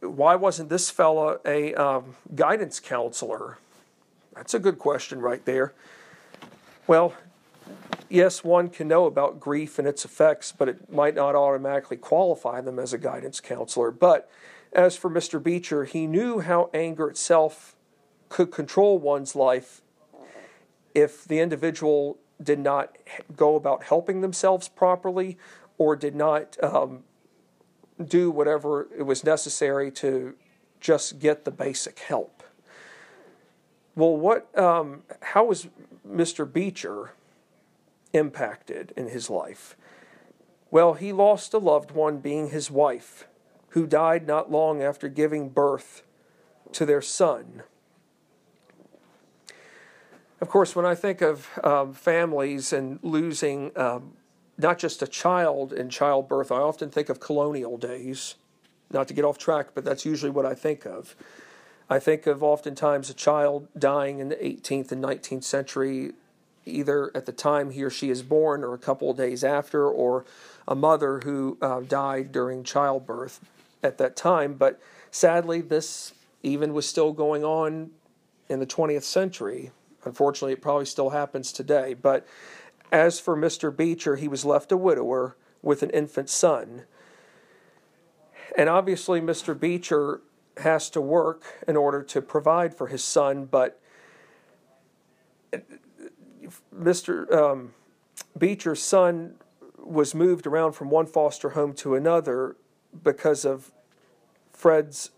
why 0.00 0.34
wasn't 0.34 0.68
this 0.68 0.90
fella 0.90 1.38
a 1.46 1.74
um, 1.74 2.16
guidance 2.34 2.80
counselor? 2.80 3.58
That's 4.34 4.54
a 4.54 4.58
good 4.58 4.78
question 4.78 5.20
right 5.20 5.44
there. 5.44 5.74
Well, 6.86 7.14
yes, 8.08 8.42
one 8.42 8.68
can 8.68 8.88
know 8.88 9.06
about 9.06 9.38
grief 9.38 9.78
and 9.78 9.86
its 9.86 10.04
effects, 10.04 10.50
but 10.50 10.68
it 10.68 10.92
might 10.92 11.14
not 11.14 11.36
automatically 11.36 11.96
qualify 11.96 12.60
them 12.60 12.78
as 12.78 12.92
a 12.92 12.98
guidance 12.98 13.40
counselor. 13.40 13.92
But 13.92 14.28
as 14.72 14.96
for 14.96 15.10
Mr. 15.10 15.42
Beecher, 15.42 15.84
he 15.84 16.06
knew 16.06 16.40
how 16.40 16.70
anger 16.72 17.08
itself 17.08 17.76
could 18.28 18.50
control 18.50 18.98
one's 18.98 19.36
life 19.36 19.82
if 20.94 21.24
the 21.24 21.40
individual 21.40 22.18
did 22.42 22.58
not 22.58 22.96
go 23.36 23.54
about 23.54 23.84
helping 23.84 24.20
themselves 24.20 24.68
properly 24.68 25.36
or 25.78 25.94
did 25.96 26.14
not 26.14 26.56
um, 26.62 27.04
do 28.02 28.30
whatever 28.30 28.88
it 28.96 29.02
was 29.02 29.24
necessary 29.24 29.90
to 29.90 30.34
just 30.80 31.18
get 31.18 31.44
the 31.44 31.50
basic 31.50 32.00
help. 32.00 32.42
Well, 33.94 34.16
what? 34.16 34.56
Um, 34.58 35.02
how 35.20 35.44
was 35.44 35.68
Mr. 36.08 36.50
Beecher 36.50 37.12
impacted 38.12 38.92
in 38.96 39.08
his 39.08 39.28
life? 39.28 39.76
Well, 40.70 40.94
he 40.94 41.12
lost 41.12 41.52
a 41.52 41.58
loved 41.58 41.90
one, 41.90 42.18
being 42.18 42.48
his 42.48 42.70
wife 42.70 43.26
who 43.72 43.86
died 43.86 44.26
not 44.26 44.50
long 44.50 44.82
after 44.82 45.08
giving 45.08 45.48
birth 45.48 46.02
to 46.72 46.84
their 46.84 47.02
son. 47.02 47.62
Of 50.40 50.48
course, 50.48 50.76
when 50.76 50.84
I 50.84 50.94
think 50.94 51.22
of 51.22 51.48
um, 51.62 51.94
families 51.94 52.72
and 52.72 52.98
losing 53.02 53.70
um, 53.76 54.14
not 54.58 54.78
just 54.78 55.00
a 55.00 55.06
child 55.06 55.72
in 55.72 55.88
childbirth, 55.88 56.52
I 56.52 56.56
often 56.56 56.90
think 56.90 57.08
of 57.08 57.20
colonial 57.20 57.78
days. 57.78 58.34
Not 58.90 59.08
to 59.08 59.14
get 59.14 59.24
off 59.24 59.38
track, 59.38 59.68
but 59.74 59.84
that's 59.84 60.04
usually 60.04 60.30
what 60.30 60.44
I 60.44 60.54
think 60.54 60.84
of. 60.84 61.16
I 61.88 61.98
think 61.98 62.26
of 62.26 62.42
oftentimes 62.42 63.08
a 63.08 63.14
child 63.14 63.68
dying 63.78 64.18
in 64.18 64.28
the 64.28 64.36
18th 64.36 64.92
and 64.92 65.02
19th 65.02 65.44
century, 65.44 66.12
either 66.66 67.10
at 67.14 67.24
the 67.24 67.32
time 67.32 67.70
he 67.70 67.82
or 67.82 67.90
she 67.90 68.10
is 68.10 68.22
born 68.22 68.62
or 68.62 68.74
a 68.74 68.78
couple 68.78 69.10
of 69.10 69.16
days 69.16 69.42
after, 69.42 69.88
or 69.88 70.26
a 70.68 70.74
mother 70.74 71.20
who 71.20 71.56
uh, 71.62 71.80
died 71.80 72.32
during 72.32 72.64
childbirth 72.64 73.40
at 73.82 73.98
that 73.98 74.16
time, 74.16 74.54
but 74.54 74.80
sadly, 75.10 75.60
this 75.60 76.14
even 76.42 76.72
was 76.72 76.88
still 76.88 77.12
going 77.12 77.44
on 77.44 77.90
in 78.48 78.60
the 78.60 78.66
20th 78.66 79.02
century. 79.02 79.70
Unfortunately, 80.04 80.52
it 80.52 80.62
probably 80.62 80.86
still 80.86 81.10
happens 81.10 81.52
today. 81.52 81.94
But 81.94 82.26
as 82.90 83.20
for 83.20 83.36
Mr. 83.36 83.74
Beecher, 83.74 84.16
he 84.16 84.28
was 84.28 84.44
left 84.44 84.72
a 84.72 84.76
widower 84.76 85.36
with 85.62 85.82
an 85.82 85.90
infant 85.90 86.28
son. 86.28 86.84
And 88.56 88.68
obviously, 88.68 89.20
Mr. 89.20 89.58
Beecher 89.58 90.20
has 90.58 90.90
to 90.90 91.00
work 91.00 91.64
in 91.66 91.76
order 91.76 92.02
to 92.02 92.20
provide 92.20 92.74
for 92.74 92.88
his 92.88 93.02
son, 93.02 93.46
but 93.46 93.80
Mr. 96.74 97.30
Um, 97.32 97.72
Beecher's 98.36 98.82
son 98.82 99.36
was 99.78 100.14
moved 100.14 100.46
around 100.46 100.72
from 100.72 100.90
one 100.90 101.06
foster 101.06 101.50
home 101.50 101.72
to 101.74 101.94
another 101.94 102.56
because 103.02 103.44
of 103.44 103.72
Fred's 104.52 105.10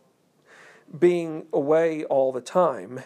being 0.96 1.46
away 1.52 2.04
all 2.04 2.32
the 2.32 2.40
time. 2.40 3.02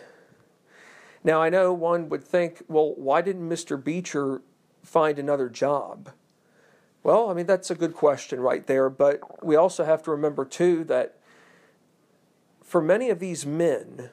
Now, 1.24 1.42
I 1.42 1.48
know 1.48 1.72
one 1.72 2.08
would 2.08 2.24
think, 2.24 2.62
well, 2.68 2.94
why 2.96 3.22
didn't 3.22 3.48
Mr. 3.48 3.82
Beecher 3.82 4.42
find 4.82 5.18
another 5.18 5.48
job? 5.48 6.10
Well, 7.02 7.30
I 7.30 7.34
mean, 7.34 7.46
that's 7.46 7.70
a 7.70 7.74
good 7.74 7.94
question 7.94 8.40
right 8.40 8.66
there, 8.66 8.90
but 8.90 9.44
we 9.44 9.56
also 9.56 9.84
have 9.84 10.02
to 10.04 10.10
remember, 10.10 10.44
too, 10.44 10.84
that 10.84 11.18
for 12.62 12.82
many 12.82 13.10
of 13.10 13.18
these 13.18 13.46
men, 13.46 14.10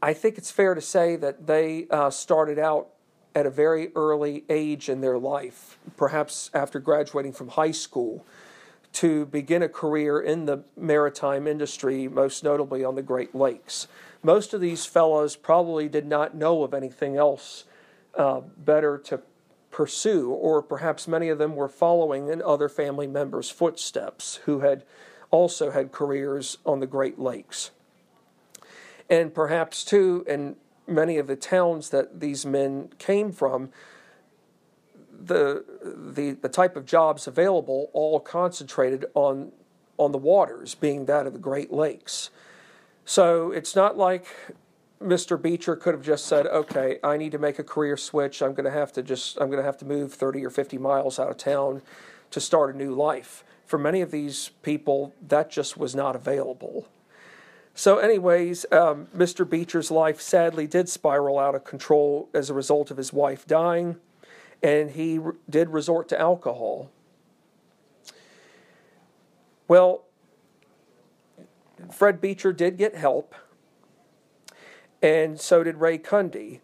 I 0.00 0.12
think 0.12 0.38
it's 0.38 0.50
fair 0.50 0.74
to 0.74 0.80
say 0.80 1.16
that 1.16 1.46
they 1.46 1.86
uh, 1.90 2.10
started 2.10 2.58
out 2.58 2.88
at 3.36 3.44
a 3.44 3.50
very 3.50 3.92
early 3.94 4.44
age 4.48 4.88
in 4.88 5.02
their 5.02 5.18
life, 5.18 5.78
perhaps 5.98 6.50
after 6.54 6.80
graduating 6.80 7.34
from 7.34 7.48
high 7.48 7.70
school, 7.70 8.24
to 8.94 9.26
begin 9.26 9.62
a 9.62 9.68
career 9.68 10.18
in 10.18 10.46
the 10.46 10.64
maritime 10.74 11.46
industry, 11.46 12.08
most 12.08 12.42
notably 12.42 12.82
on 12.82 12.94
the 12.94 13.02
Great 13.02 13.34
Lakes. 13.34 13.88
Most 14.22 14.54
of 14.54 14.62
these 14.62 14.86
fellows 14.86 15.36
probably 15.36 15.86
did 15.86 16.06
not 16.06 16.34
know 16.34 16.62
of 16.62 16.72
anything 16.72 17.18
else 17.18 17.64
uh, 18.14 18.40
better 18.40 18.96
to 18.96 19.20
pursue, 19.70 20.30
or 20.30 20.62
perhaps 20.62 21.06
many 21.06 21.28
of 21.28 21.36
them 21.36 21.54
were 21.54 21.68
following 21.68 22.28
in 22.28 22.40
other 22.40 22.70
family 22.70 23.06
members' 23.06 23.50
footsteps 23.50 24.36
who 24.46 24.60
had 24.60 24.82
also 25.30 25.70
had 25.70 25.92
careers 25.92 26.56
on 26.64 26.80
the 26.80 26.86
Great 26.86 27.18
Lakes. 27.18 27.70
And 29.10 29.34
perhaps, 29.34 29.84
too, 29.84 30.24
in 30.26 30.56
many 30.86 31.18
of 31.18 31.26
the 31.26 31.36
towns 31.36 31.90
that 31.90 32.20
these 32.20 32.46
men 32.46 32.90
came 32.98 33.32
from, 33.32 33.70
the, 35.18 35.64
the, 35.82 36.32
the 36.32 36.48
type 36.48 36.76
of 36.76 36.86
jobs 36.86 37.26
available 37.26 37.90
all 37.92 38.20
concentrated 38.20 39.06
on, 39.14 39.52
on 39.98 40.12
the 40.12 40.18
waters, 40.18 40.74
being 40.74 41.06
that 41.06 41.26
of 41.26 41.32
the 41.32 41.38
Great 41.38 41.72
Lakes. 41.72 42.30
So 43.04 43.50
it's 43.52 43.74
not 43.74 43.96
like 43.96 44.26
Mr. 45.00 45.40
Beecher 45.40 45.76
could 45.76 45.94
have 45.94 46.02
just 46.02 46.26
said, 46.26 46.46
"Okay, 46.46 46.98
I 47.04 47.16
need 47.16 47.32
to 47.32 47.38
make 47.38 47.58
a 47.58 47.64
career 47.64 47.96
switch. 47.96 48.42
I'm 48.42 48.52
going 48.54 48.64
to 48.64 48.70
have 48.70 48.92
to 48.94 49.02
just 49.02 49.38
I'm 49.40 49.48
going 49.48 49.60
to 49.60 49.64
have 49.64 49.76
to 49.78 49.84
move 49.84 50.12
30 50.14 50.44
or 50.44 50.50
50 50.50 50.78
miles 50.78 51.18
out 51.18 51.30
of 51.30 51.36
town 51.36 51.82
to 52.30 52.40
start 52.40 52.74
a 52.74 52.78
new 52.78 52.94
life." 52.94 53.44
For 53.66 53.78
many 53.78 54.00
of 54.00 54.10
these 54.10 54.50
people, 54.62 55.12
that 55.26 55.50
just 55.50 55.76
was 55.76 55.94
not 55.94 56.16
available. 56.16 56.88
So, 57.78 57.98
anyways, 57.98 58.64
um, 58.72 59.06
Mr. 59.14 59.48
Beecher's 59.48 59.90
life 59.90 60.20
sadly 60.20 60.66
did 60.66 60.88
spiral 60.88 61.38
out 61.38 61.54
of 61.54 61.62
control 61.62 62.28
as 62.32 62.48
a 62.50 62.54
result 62.54 62.90
of 62.90 62.96
his 62.96 63.12
wife 63.12 63.46
dying 63.46 63.96
and 64.62 64.90
he 64.90 65.20
did 65.48 65.68
resort 65.70 66.08
to 66.08 66.20
alcohol. 66.20 66.90
Well, 69.68 70.04
Fred 71.92 72.20
Beecher 72.20 72.52
did 72.52 72.78
get 72.78 72.94
help, 72.94 73.34
and 75.02 75.38
so 75.38 75.62
did 75.62 75.76
Ray 75.76 75.98
Cundy. 75.98 76.60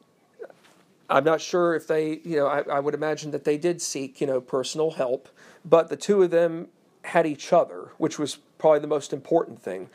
I'm 1.11 1.25
not 1.25 1.41
sure 1.41 1.75
if 1.75 1.87
they, 1.87 2.21
you 2.25 2.37
know, 2.37 2.47
I, 2.47 2.61
I, 2.63 2.81
would 2.81 2.95
imagine 2.95 3.33
that 3.33 3.45
they 3.45 3.59
did 3.59 3.83
seek, 3.83 4.21
you 4.21 4.27
know, 4.27 4.41
personal 4.41 4.93
help, 4.93 5.29
but 5.63 5.91
the 5.91 5.97
two 5.97 6.23
of 6.23 6.31
them 6.31 6.69
had 7.05 7.27
each 7.27 7.53
other, 7.53 7.91
which 7.99 8.19
was 8.19 8.37
probably 8.57 8.79
the 8.79 8.87
most 8.87 9.13
important 9.13 9.61
thing. 9.61 9.91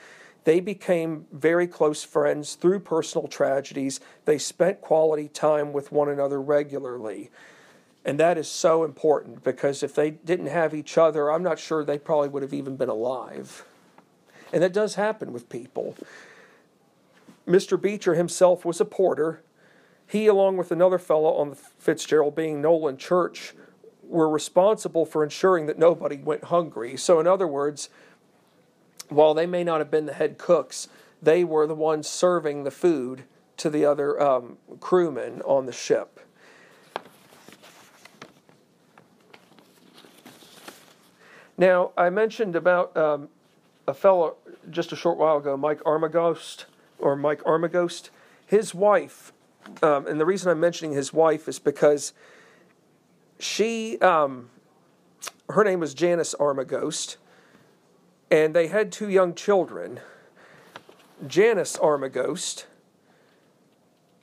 They 0.48 0.62
became 0.62 1.26
very 1.34 1.68
close 1.68 2.06
friends 2.06 2.56
through 2.56 2.80
personal 2.80 3.28
tragedies. 3.28 4.00
They 4.24 4.38
spent 4.38 4.80
quality 4.80 5.28
time 5.28 5.74
with 5.74 5.92
one 5.92 6.08
another 6.08 6.42
regularly. 6.42 7.30
And 8.06 8.18
that 8.22 8.38
is 8.38 8.48
so 8.48 8.86
important 8.86 9.44
because 9.44 9.84
if 9.84 9.94
they 9.94 10.10
didn't 10.10 10.48
have 10.48 10.74
each 10.74 10.98
other, 10.98 11.30
I'm 11.30 11.44
not 11.44 11.60
sure 11.60 11.84
they 11.84 12.00
probably 12.00 12.30
would 12.30 12.44
have 12.44 12.54
even 12.54 12.78
been 12.78 12.88
alive. 12.88 13.66
And 14.54 14.64
that 14.64 14.72
does 14.72 14.96
happen 14.96 15.34
with 15.34 15.50
people. 15.50 15.96
Mr. 17.46 17.78
Beecher 17.78 18.16
himself 18.16 18.64
was 18.64 18.80
a 18.80 18.86
porter. 18.86 19.42
He, 20.08 20.28
along 20.28 20.56
with 20.56 20.72
another 20.72 20.98
fellow 20.98 21.34
on 21.34 21.50
the 21.50 21.58
Fitzgerald, 21.58 22.38
being 22.38 22.62
Nolan 22.62 22.96
Church, 22.96 23.54
were 24.02 24.30
responsible 24.30 25.06
for 25.06 25.26
ensuring 25.26 25.66
that 25.66 25.78
nobody 25.78 26.16
went 26.16 26.46
hungry. 26.46 26.96
So, 26.96 27.20
in 27.20 27.28
other 27.28 27.48
words, 27.48 27.90
while 29.10 29.34
they 29.34 29.46
may 29.46 29.64
not 29.64 29.80
have 29.80 29.92
been 29.92 30.06
the 30.06 30.14
head 30.14 30.38
cooks, 30.38 30.88
they 31.22 31.44
were 31.44 31.66
the 31.66 31.76
ones 31.76 32.08
serving 32.08 32.64
the 32.64 32.72
food 32.72 33.24
to 33.58 33.70
the 33.70 33.86
other 33.86 34.22
um, 34.22 34.58
crewmen 34.80 35.42
on 35.44 35.66
the 35.66 35.72
ship. 35.72 36.20
Now, 41.58 41.92
I 41.98 42.12
mentioned 42.12 42.56
about 42.56 42.96
um, 42.96 43.30
a 43.88 43.94
fellow 43.94 44.36
just 44.70 44.92
a 44.92 44.96
short 44.96 45.18
while 45.18 45.38
ago, 45.38 45.58
Mike 45.58 45.82
Armagost, 45.84 46.66
or 47.00 47.16
Mike 47.16 47.42
Armagost. 47.44 48.10
His 48.46 48.76
wife, 48.76 49.34
um, 49.82 50.06
and 50.08 50.20
the 50.20 50.26
reason 50.26 50.52
I'm 50.52 50.60
mentioning 50.60 50.94
his 50.94 51.12
wife 51.12 51.48
is 51.48 51.58
because 51.58 52.14
she, 53.40 53.98
um, 54.00 54.50
her 55.50 55.64
name 55.64 55.80
was 55.80 55.96
Janice 55.96 56.36
Armagost, 56.40 57.18
and 58.30 58.54
they 58.54 58.68
had 58.68 58.92
two 58.92 59.10
young 59.10 59.34
children. 59.34 60.00
Janice 61.26 61.78
Armagost 61.78 62.66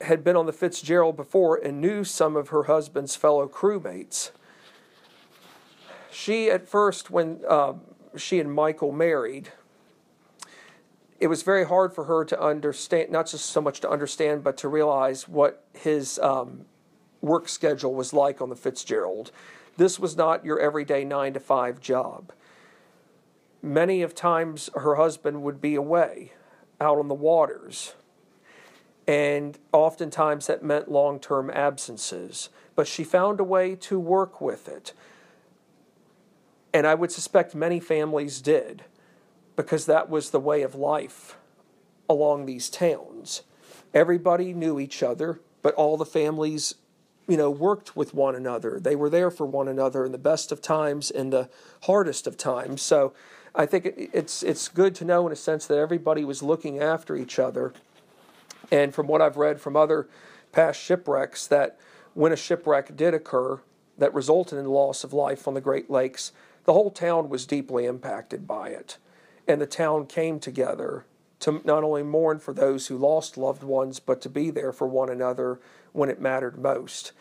had 0.01 0.23
been 0.23 0.35
on 0.35 0.45
the 0.45 0.53
Fitzgerald 0.53 1.15
before 1.15 1.55
and 1.55 1.81
knew 1.81 2.03
some 2.03 2.35
of 2.35 2.49
her 2.49 2.63
husband's 2.63 3.15
fellow 3.15 3.47
crewmates. 3.47 4.31
She, 6.11 6.49
at 6.49 6.67
first, 6.67 7.09
when 7.09 7.41
uh, 7.47 7.73
she 8.15 8.39
and 8.39 8.53
Michael 8.53 8.91
married, 8.91 9.49
it 11.19 11.27
was 11.27 11.43
very 11.43 11.65
hard 11.65 11.93
for 11.93 12.05
her 12.05 12.23
to 12.25 12.41
understand, 12.41 13.09
not 13.09 13.27
just 13.27 13.47
so 13.47 13.61
much 13.61 13.79
to 13.81 13.89
understand, 13.89 14.43
but 14.43 14.57
to 14.57 14.67
realize 14.67 15.27
what 15.27 15.63
his 15.73 16.19
um, 16.19 16.65
work 17.21 17.49
schedule 17.49 17.93
was 17.93 18.13
like 18.13 18.41
on 18.41 18.49
the 18.49 18.55
Fitzgerald. 18.55 19.31
This 19.77 19.99
was 19.99 20.15
not 20.15 20.45
your 20.45 20.59
everyday 20.59 21.03
nine 21.03 21.33
to 21.33 21.39
five 21.39 21.81
job. 21.81 22.31
Many 23.65 24.03
of 24.03 24.13
times 24.13 24.69
her 24.75 24.93
husband 24.93 25.41
would 25.41 25.59
be 25.59 25.73
away 25.73 26.33
out 26.79 26.99
on 26.99 27.07
the 27.07 27.15
waters, 27.15 27.95
and 29.07 29.57
oftentimes 29.73 30.45
that 30.45 30.61
meant 30.61 30.91
long 30.91 31.19
term 31.19 31.49
absences. 31.49 32.49
But 32.75 32.85
she 32.85 33.03
found 33.03 33.39
a 33.39 33.43
way 33.43 33.75
to 33.77 33.99
work 33.99 34.39
with 34.39 34.67
it. 34.67 34.93
And 36.75 36.85
I 36.85 36.93
would 36.93 37.11
suspect 37.11 37.55
many 37.55 37.79
families 37.79 38.39
did 38.39 38.83
because 39.55 39.87
that 39.87 40.11
was 40.11 40.29
the 40.29 40.39
way 40.39 40.61
of 40.61 40.75
life 40.75 41.35
along 42.07 42.45
these 42.45 42.69
towns. 42.69 43.41
Everybody 43.95 44.53
knew 44.53 44.79
each 44.79 45.01
other, 45.01 45.39
but 45.63 45.73
all 45.73 45.97
the 45.97 46.05
families, 46.05 46.75
you 47.27 47.37
know, 47.37 47.49
worked 47.49 47.95
with 47.95 48.13
one 48.13 48.35
another. 48.35 48.79
They 48.79 48.95
were 48.95 49.09
there 49.09 49.31
for 49.31 49.47
one 49.47 49.67
another 49.67 50.05
in 50.05 50.11
the 50.11 50.19
best 50.19 50.51
of 50.51 50.61
times 50.61 51.09
and 51.09 51.33
the 51.33 51.49
hardest 51.83 52.27
of 52.27 52.37
times. 52.37 52.83
So 52.83 53.13
I 53.55 53.65
think 53.65 54.09
it's 54.13 54.43
it's 54.43 54.67
good 54.67 54.95
to 54.95 55.05
know 55.05 55.25
in 55.25 55.31
a 55.33 55.35
sense 55.35 55.65
that 55.67 55.77
everybody 55.77 56.25
was 56.25 56.43
looking 56.43 56.79
after 56.79 57.15
each 57.15 57.39
other. 57.39 57.73
And 58.71 58.93
from 58.93 59.07
what 59.07 59.21
I've 59.21 59.37
read 59.37 59.61
from 59.61 59.75
other 59.75 60.07
past 60.51 60.81
shipwrecks, 60.81 61.47
that 61.47 61.79
when 62.13 62.31
a 62.31 62.35
shipwreck 62.35 62.95
did 62.95 63.13
occur 63.13 63.61
that 63.97 64.13
resulted 64.13 64.59
in 64.59 64.65
loss 64.65 65.03
of 65.03 65.13
life 65.13 65.47
on 65.47 65.53
the 65.53 65.61
Great 65.61 65.89
Lakes, 65.89 66.31
the 66.65 66.73
whole 66.73 66.91
town 66.91 67.29
was 67.29 67.45
deeply 67.45 67.85
impacted 67.85 68.47
by 68.47 68.69
it 68.69 68.97
and 69.47 69.61
the 69.61 69.67
town 69.67 70.05
came 70.05 70.39
together 70.39 71.05
to 71.39 71.61
not 71.63 71.83
only 71.83 72.03
mourn 72.03 72.39
for 72.39 72.53
those 72.53 72.87
who 72.87 72.97
lost 72.97 73.37
loved 73.37 73.63
ones, 73.63 73.99
but 73.99 74.21
to 74.21 74.29
be 74.29 74.49
there 74.49 74.71
for 74.71 74.87
one 74.87 75.09
another 75.09 75.59
when 75.91 76.09
it 76.09 76.19
mattered 76.19 76.57
most. 76.57 77.11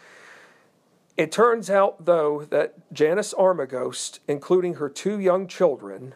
It 1.17 1.31
turns 1.31 1.69
out, 1.69 2.07
though, 2.07 2.45
that 2.51 2.93
Janice 2.93 3.35
Armagost, 3.35 4.21
including 4.27 4.75
her 4.75 4.89
two 4.89 5.19
young 5.21 5.47
children, 5.47 6.15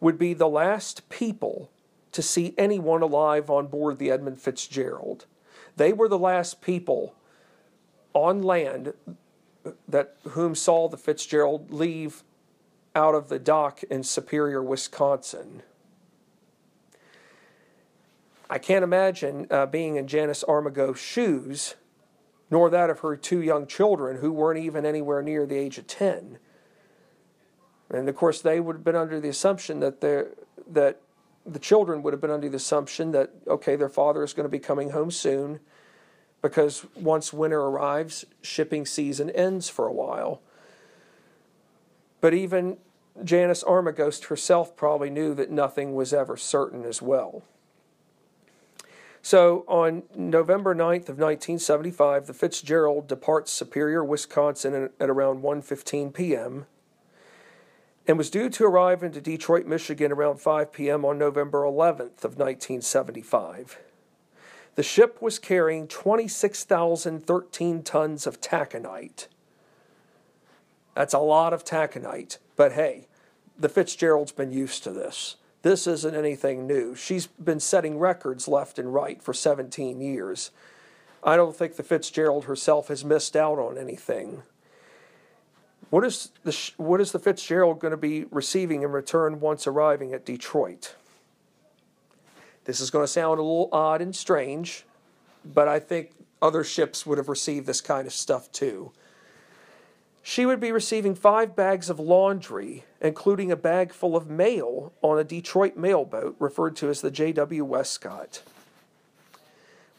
would 0.00 0.18
be 0.18 0.34
the 0.34 0.48
last 0.48 1.08
people 1.08 1.70
to 2.12 2.22
see 2.22 2.54
anyone 2.56 3.02
alive 3.02 3.50
on 3.50 3.66
board 3.66 3.98
the 3.98 4.10
Edmund 4.10 4.40
Fitzgerald. 4.40 5.26
They 5.76 5.92
were 5.92 6.08
the 6.08 6.18
last 6.18 6.62
people 6.62 7.14
on 8.14 8.42
land 8.42 8.94
that 9.88 10.16
whom 10.30 10.54
saw 10.54 10.88
the 10.88 10.96
Fitzgerald 10.96 11.70
leave 11.70 12.22
out 12.94 13.14
of 13.14 13.28
the 13.28 13.38
dock 13.38 13.82
in 13.84 14.02
Superior, 14.02 14.62
Wisconsin. 14.62 15.62
I 18.48 18.58
can't 18.58 18.84
imagine 18.84 19.46
uh, 19.50 19.66
being 19.66 19.96
in 19.96 20.06
Janice 20.06 20.44
Armagost's 20.44 21.04
shoes, 21.04 21.74
nor 22.50 22.70
that 22.70 22.90
of 22.90 23.00
her 23.00 23.16
two 23.16 23.42
young 23.42 23.66
children 23.66 24.18
who 24.18 24.32
weren't 24.32 24.60
even 24.60 24.86
anywhere 24.86 25.20
near 25.20 25.46
the 25.46 25.58
age 25.58 25.78
of 25.78 25.86
10. 25.86 26.38
And 27.90 28.08
of 28.08 28.16
course, 28.16 28.40
they 28.40 28.60
would 28.60 28.76
have 28.76 28.84
been 28.84 28.96
under 28.96 29.20
the 29.20 29.28
assumption 29.28 29.80
that, 29.80 30.00
that 30.00 31.00
the 31.46 31.58
children 31.58 32.02
would 32.02 32.12
have 32.12 32.20
been 32.20 32.30
under 32.30 32.48
the 32.48 32.56
assumption 32.56 33.12
that, 33.12 33.30
okay, 33.46 33.76
their 33.76 33.88
father 33.88 34.24
is 34.24 34.32
going 34.32 34.44
to 34.44 34.50
be 34.50 34.58
coming 34.58 34.90
home 34.90 35.10
soon 35.10 35.60
because 36.42 36.86
once 36.96 37.32
winter 37.32 37.60
arrives, 37.60 38.24
shipping 38.42 38.84
season 38.86 39.30
ends 39.30 39.68
for 39.68 39.86
a 39.86 39.92
while. 39.92 40.40
But 42.20 42.34
even 42.34 42.78
Janice 43.22 43.62
Armagost 43.64 44.26
herself 44.26 44.76
probably 44.76 45.10
knew 45.10 45.34
that 45.34 45.50
nothing 45.50 45.94
was 45.94 46.12
ever 46.12 46.36
certain 46.36 46.84
as 46.84 47.00
well. 47.00 47.42
So 49.22 49.64
on 49.66 50.04
November 50.14 50.74
9th 50.74 51.08
of 51.08 51.18
1975, 51.18 52.26
the 52.26 52.34
Fitzgerald 52.34 53.08
departs 53.08 53.50
Superior, 53.50 54.04
Wisconsin 54.04 54.90
at 55.00 55.10
around 55.10 55.42
1:15 55.42 56.14
p.m. 56.14 56.66
and 58.06 58.16
was 58.16 58.30
due 58.30 58.48
to 58.50 58.64
arrive 58.64 59.02
into 59.02 59.20
Detroit, 59.20 59.66
Michigan 59.66 60.12
around 60.12 60.40
5 60.40 60.72
p.m. 60.72 61.04
on 61.04 61.18
November 61.18 61.62
11th 61.62 62.22
of 62.24 62.38
1975. 62.38 63.78
The 64.76 64.82
ship 64.82 65.20
was 65.20 65.38
carrying 65.38 65.88
26,013 65.88 67.82
tons 67.82 68.26
of 68.26 68.40
taconite. 68.40 69.26
That's 70.94 71.14
a 71.14 71.18
lot 71.18 71.52
of 71.52 71.64
taconite. 71.64 72.38
But 72.56 72.72
hey, 72.72 73.08
the 73.58 73.68
Fitzgerald's 73.68 74.32
been 74.32 74.52
used 74.52 74.84
to 74.84 74.90
this. 74.90 75.36
This 75.62 75.86
isn't 75.86 76.14
anything 76.14 76.66
new. 76.66 76.94
She's 76.94 77.26
been 77.26 77.58
setting 77.58 77.98
records 77.98 78.46
left 78.46 78.78
and 78.78 78.94
right 78.94 79.22
for 79.22 79.34
17 79.34 80.00
years. 80.00 80.50
I 81.24 81.36
don't 81.36 81.56
think 81.56 81.76
the 81.76 81.82
Fitzgerald 81.82 82.44
herself 82.44 82.88
has 82.88 83.04
missed 83.04 83.34
out 83.34 83.58
on 83.58 83.76
anything. 83.76 84.42
What 85.90 86.04
is 86.04 86.30
the 86.42 86.70
what 86.76 87.00
is 87.00 87.12
the 87.12 87.18
Fitzgerald 87.18 87.78
going 87.78 87.92
to 87.92 87.96
be 87.96 88.24
receiving 88.30 88.82
in 88.82 88.90
return 88.90 89.40
once 89.40 89.66
arriving 89.66 90.12
at 90.12 90.24
Detroit? 90.24 90.96
This 92.64 92.80
is 92.80 92.90
going 92.90 93.04
to 93.04 93.08
sound 93.08 93.38
a 93.38 93.42
little 93.42 93.68
odd 93.70 94.02
and 94.02 94.14
strange, 94.14 94.84
but 95.44 95.68
I 95.68 95.78
think 95.78 96.10
other 96.42 96.64
ships 96.64 97.06
would 97.06 97.18
have 97.18 97.28
received 97.28 97.66
this 97.66 97.80
kind 97.80 98.06
of 98.06 98.12
stuff 98.12 98.50
too. 98.50 98.90
She 100.24 100.44
would 100.44 100.58
be 100.58 100.72
receiving 100.72 101.14
five 101.14 101.54
bags 101.54 101.88
of 101.88 102.00
laundry, 102.00 102.84
including 103.00 103.52
a 103.52 103.56
bag 103.56 103.92
full 103.92 104.16
of 104.16 104.28
mail 104.28 104.92
on 105.00 105.20
a 105.20 105.24
Detroit 105.24 105.76
mailboat 105.76 106.34
referred 106.40 106.74
to 106.76 106.88
as 106.88 107.00
the 107.00 107.12
J.W. 107.12 107.64
Westcott. 107.64 108.42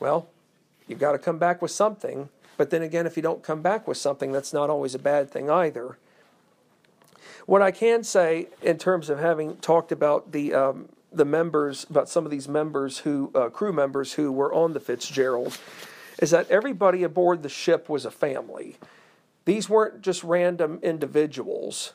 Well, 0.01 0.27
you've 0.85 0.99
got 0.99 1.13
to 1.13 1.17
come 1.17 1.37
back 1.37 1.61
with 1.61 1.71
something, 1.71 2.27
but 2.57 2.71
then 2.71 2.81
again, 2.81 3.05
if 3.05 3.15
you 3.15 3.23
don't 3.23 3.43
come 3.43 3.61
back 3.61 3.87
with 3.87 3.97
something, 3.97 4.31
that's 4.31 4.51
not 4.51 4.69
always 4.69 4.95
a 4.95 4.99
bad 4.99 5.29
thing 5.29 5.49
either. 5.49 5.97
What 7.45 7.61
I 7.61 7.71
can 7.71 8.03
say 8.03 8.47
in 8.61 8.77
terms 8.77 9.09
of 9.09 9.19
having 9.19 9.55
talked 9.57 9.91
about 9.91 10.31
the 10.31 10.53
um, 10.53 10.89
the 11.13 11.25
members, 11.25 11.85
about 11.89 12.09
some 12.09 12.25
of 12.25 12.31
these 12.31 12.47
members 12.47 12.99
who 12.99 13.31
uh, 13.33 13.49
crew 13.49 13.71
members 13.71 14.13
who 14.13 14.31
were 14.31 14.53
on 14.53 14.73
the 14.73 14.79
Fitzgerald, 14.79 15.57
is 16.19 16.31
that 16.31 16.49
everybody 16.51 17.03
aboard 17.03 17.43
the 17.43 17.49
ship 17.49 17.87
was 17.87 18.05
a 18.05 18.11
family. 18.11 18.77
These 19.45 19.69
weren't 19.69 20.01
just 20.01 20.23
random 20.23 20.79
individuals. 20.83 21.93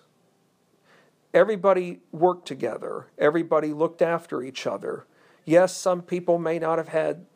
Everybody 1.35 2.01
worked 2.13 2.47
together, 2.47 3.07
everybody 3.19 3.73
looked 3.73 4.03
after 4.03 4.43
each 4.43 4.67
other. 4.67 5.07
Yes, 5.45 5.77
some 5.77 6.03
people 6.03 6.39
may 6.39 6.59
not 6.59 6.79
have 6.79 6.89
had 6.89 7.27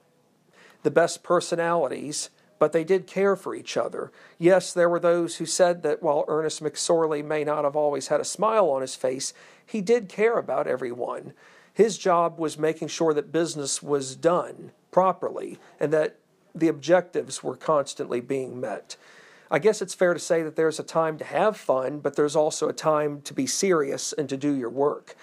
the 0.83 0.91
best 0.91 1.23
personalities, 1.23 2.31
but 2.59 2.73
they 2.73 2.85
did 2.85 3.07
care 3.07 3.37
for 3.37 3.55
each 3.55 3.77
other. 3.77 4.11
Yes, 4.39 4.73
there 4.73 4.89
were 4.89 5.01
those 5.01 5.37
who 5.37 5.47
said 5.47 5.83
that 5.83 6.03
while 6.03 6.25
Ernest 6.29 6.63
McSorley 6.63 7.25
may 7.25 7.45
not 7.45 7.65
have 7.65 7.77
always 7.77 8.09
had 8.09 8.21
a 8.21 8.25
smile 8.25 8.69
on 8.71 8.81
his 8.81 8.95
face, 8.95 9.33
he 9.65 9.81
did 9.81 10.09
care 10.09 10.39
about 10.39 10.67
everyone. 10.67 11.33
His 11.73 11.99
job 11.99 12.39
was 12.39 12.59
making 12.59 12.89
sure 12.89 13.13
that 13.13 13.33
business 13.33 13.83
was 13.83 14.17
done 14.17 14.73
properly 14.91 15.59
and 15.79 15.93
that 15.93 16.17
the 16.55 16.69
objectives 16.69 17.43
were 17.43 17.57
constantly 17.57 18.21
being 18.21 18.59
met. 18.59 18.97
I 19.51 19.59
guess 19.59 19.83
it's 19.83 19.95
fair 19.95 20.15
to 20.15 20.19
say 20.19 20.43
that 20.43 20.57
there's 20.57 20.81
a 20.81 20.83
time 20.83 21.19
to 21.19 21.25
have 21.25 21.57
fun, 21.57 22.01
but 22.01 22.17
there's 22.17 22.35
also 22.35 22.69
a 22.69 22.73
time 22.73 23.21
to 23.23 23.35
be 23.35 23.47
serious 23.47 24.13
and 24.13 24.29
to 24.29 24.37
do 24.37 24.53
your 24.53 24.71
work. 24.71 25.15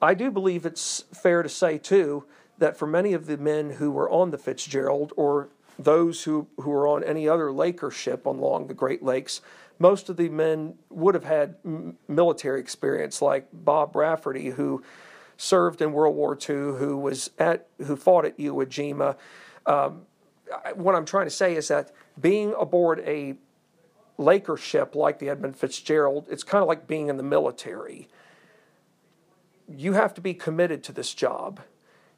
I 0.00 0.14
do 0.14 0.30
believe 0.30 0.66
it's 0.66 1.04
fair 1.12 1.42
to 1.42 1.48
say, 1.48 1.78
too, 1.78 2.24
that 2.58 2.76
for 2.76 2.86
many 2.86 3.14
of 3.14 3.26
the 3.26 3.38
men 3.38 3.70
who 3.70 3.90
were 3.90 4.10
on 4.10 4.30
the 4.30 4.38
Fitzgerald 4.38 5.12
or 5.16 5.48
those 5.78 6.24
who, 6.24 6.46
who 6.58 6.70
were 6.70 6.86
on 6.86 7.02
any 7.04 7.28
other 7.28 7.52
Laker 7.52 7.90
ship 7.90 8.26
along 8.26 8.66
the 8.66 8.74
Great 8.74 9.02
Lakes, 9.02 9.40
most 9.78 10.08
of 10.08 10.16
the 10.16 10.28
men 10.28 10.74
would 10.90 11.14
have 11.14 11.24
had 11.24 11.56
m- 11.64 11.98
military 12.08 12.60
experience, 12.60 13.20
like 13.20 13.48
Bob 13.52 13.96
Rafferty, 13.96 14.50
who 14.50 14.82
served 15.36 15.82
in 15.82 15.92
World 15.92 16.14
War 16.14 16.38
II, 16.38 16.78
who 16.78 16.96
was 16.96 17.30
at 17.38 17.66
who 17.78 17.96
fought 17.96 18.24
at 18.24 18.38
Iwo 18.38 18.64
Jima, 18.66 19.16
Um, 19.66 20.02
what 20.74 20.94
I'm 20.94 21.04
trying 21.04 21.26
to 21.26 21.30
say 21.30 21.56
is 21.56 21.68
that 21.68 21.90
being 22.20 22.54
aboard 22.58 23.00
a 23.00 23.34
Laker 24.18 24.56
ship 24.56 24.94
like 24.94 25.18
the 25.18 25.28
Edmund 25.28 25.56
Fitzgerald, 25.56 26.26
it's 26.30 26.44
kind 26.44 26.62
of 26.62 26.68
like 26.68 26.86
being 26.86 27.08
in 27.08 27.16
the 27.16 27.22
military. 27.22 28.08
You 29.68 29.94
have 29.94 30.14
to 30.14 30.20
be 30.20 30.34
committed 30.34 30.84
to 30.84 30.92
this 30.92 31.12
job. 31.14 31.60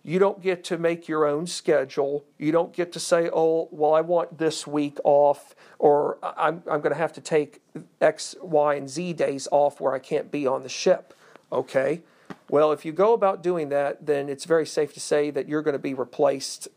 You 0.06 0.20
don't 0.20 0.40
get 0.40 0.62
to 0.64 0.78
make 0.78 1.08
your 1.08 1.26
own 1.26 1.48
schedule. 1.48 2.24
You 2.38 2.52
don't 2.52 2.72
get 2.72 2.92
to 2.92 3.00
say, 3.00 3.28
oh, 3.32 3.66
well, 3.72 3.92
I 3.92 4.02
want 4.02 4.38
this 4.38 4.64
week 4.64 4.98
off, 5.02 5.56
or 5.80 6.18
I'm, 6.22 6.62
I'm 6.70 6.80
going 6.80 6.92
to 6.92 6.98
have 6.98 7.12
to 7.14 7.20
take 7.20 7.60
X, 8.00 8.36
Y, 8.40 8.76
and 8.76 8.88
Z 8.88 9.14
days 9.14 9.48
off 9.50 9.80
where 9.80 9.94
I 9.94 9.98
can't 9.98 10.30
be 10.30 10.46
on 10.46 10.62
the 10.62 10.68
ship. 10.68 11.12
Okay. 11.50 12.02
Well, 12.48 12.70
if 12.70 12.84
you 12.84 12.92
go 12.92 13.14
about 13.14 13.42
doing 13.42 13.68
that, 13.70 14.06
then 14.06 14.28
it's 14.28 14.44
very 14.44 14.64
safe 14.64 14.94
to 14.94 15.00
say 15.00 15.30
that 15.30 15.48
you're 15.48 15.62
going 15.62 15.72
to 15.72 15.78
be 15.80 15.92
replaced 15.92 16.68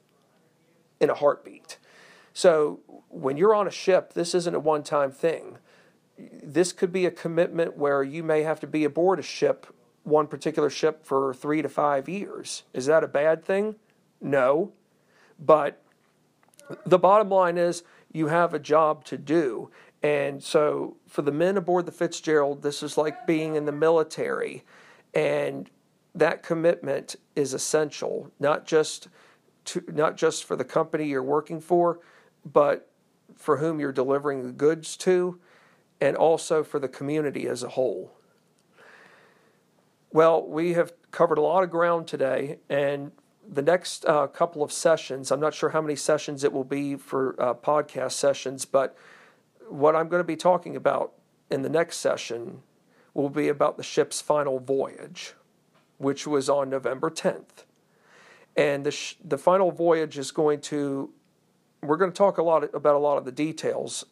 in 0.99 1.11
a 1.11 1.13
heartbeat. 1.13 1.77
So 2.33 2.79
when 3.09 3.37
you're 3.37 3.53
on 3.53 3.67
a 3.67 3.71
ship, 3.71 4.13
this 4.13 4.33
isn't 4.33 4.55
a 4.55 4.59
one 4.59 4.81
time 4.81 5.11
thing. 5.11 5.59
This 6.17 6.73
could 6.73 6.91
be 6.91 7.05
a 7.05 7.11
commitment 7.11 7.77
where 7.77 8.01
you 8.01 8.23
may 8.23 8.41
have 8.41 8.59
to 8.61 8.67
be 8.67 8.85
aboard 8.85 9.19
a 9.19 9.21
ship, 9.21 9.67
one 10.09 10.27
particular 10.27 10.69
ship, 10.69 11.05
for 11.05 11.33
three 11.33 11.61
to 11.61 11.69
five 11.69 12.09
years. 12.09 12.63
Is 12.73 12.85
that 12.87 13.03
a 13.03 13.07
bad 13.07 13.43
thing? 13.43 13.75
No. 14.21 14.73
But 15.39 15.81
the 16.85 16.99
bottom 16.99 17.29
line 17.29 17.57
is 17.57 17.83
you 18.11 18.27
have 18.27 18.53
a 18.53 18.59
job 18.59 19.05
to 19.05 19.17
do. 19.17 19.69
And 20.01 20.41
so 20.43 20.97
for 21.07 21.21
the 21.21 21.31
men 21.31 21.57
aboard 21.57 21.85
the 21.85 21.91
Fitzgerald, 21.91 22.61
this 22.61 22.81
is 22.83 22.97
like 22.97 23.27
being 23.27 23.55
in 23.55 23.65
the 23.65 23.71
military. 23.71 24.63
And 25.13 25.69
that 26.15 26.43
commitment 26.43 27.15
is 27.35 27.53
essential, 27.53 28.31
not 28.39 28.65
just 28.65 29.07
to, 29.65 29.83
not 29.87 30.17
just 30.17 30.43
for 30.43 30.55
the 30.55 30.63
company 30.63 31.05
you're 31.05 31.23
working 31.23 31.59
for, 31.59 31.99
but 32.45 32.89
for 33.35 33.57
whom 33.57 33.79
you're 33.79 33.91
delivering 33.91 34.43
the 34.43 34.51
goods 34.51 34.97
to, 34.97 35.39
and 36.01 36.15
also 36.15 36.63
for 36.63 36.79
the 36.79 36.87
community 36.87 37.47
as 37.47 37.63
a 37.63 37.69
whole. 37.69 38.11
Well, 40.11 40.43
we 40.43 40.73
have 40.73 40.93
covered 41.11 41.37
a 41.37 41.41
lot 41.41 41.63
of 41.63 41.69
ground 41.69 42.07
today, 42.07 42.57
and 42.67 43.11
the 43.47 43.61
next 43.61 44.05
uh, 44.05 44.25
couple 44.25 44.63
of 44.63 44.71
sessions, 44.71 45.31
I'm 45.31 45.39
not 45.39 45.53
sure 45.53 45.69
how 45.69 45.81
many 45.81 45.95
sessions 45.95 46.43
it 46.43 46.51
will 46.51 46.63
be 46.63 46.95
for 46.95 47.35
uh, 47.39 47.53
podcast 47.53 48.13
sessions, 48.13 48.65
but 48.65 48.97
what 49.67 49.95
I'm 49.95 50.07
going 50.07 50.19
to 50.19 50.27
be 50.27 50.35
talking 50.35 50.75
about 50.75 51.13
in 51.51 51.61
the 51.61 51.69
next 51.69 51.97
session 51.97 52.63
will 53.13 53.29
be 53.29 53.49
about 53.49 53.77
the 53.77 53.83
ship's 53.83 54.19
final 54.19 54.59
voyage, 54.59 55.33
which 55.99 56.25
was 56.25 56.49
on 56.49 56.71
November 56.71 57.11
10th. 57.11 57.65
And 58.57 58.85
the, 58.85 58.91
sh- 58.91 59.15
the 59.23 59.37
final 59.37 59.71
voyage 59.71 60.17
is 60.17 60.31
going 60.31 60.61
to, 60.61 61.11
we're 61.83 61.97
going 61.97 62.11
to 62.11 62.17
talk 62.17 62.39
a 62.39 62.43
lot 62.43 62.63
about 62.73 62.95
a 62.95 62.99
lot 62.99 63.19
of 63.19 63.25
the 63.25 63.31
details, 63.31 64.05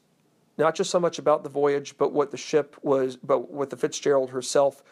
not 0.60 0.76
just 0.76 0.92
so 0.92 1.00
much 1.00 1.18
about 1.18 1.44
the 1.44 1.50
voyage, 1.50 1.98
but 1.98 2.14
what 2.14 2.30
the 2.30 2.38
ship 2.38 2.76
was, 2.84 3.16
but 3.16 3.52
what 3.52 3.72
the 3.72 3.78
Fitzgerald 3.78 4.30
herself 4.30 4.84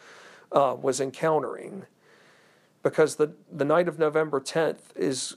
uh, 0.56 0.74
was 0.74 1.00
encountering. 1.00 1.84
Because 2.82 3.16
the, 3.16 3.34
the 3.52 3.64
night 3.64 3.88
of 3.88 3.98
November 3.98 4.40
10th 4.40 4.96
is 4.96 5.36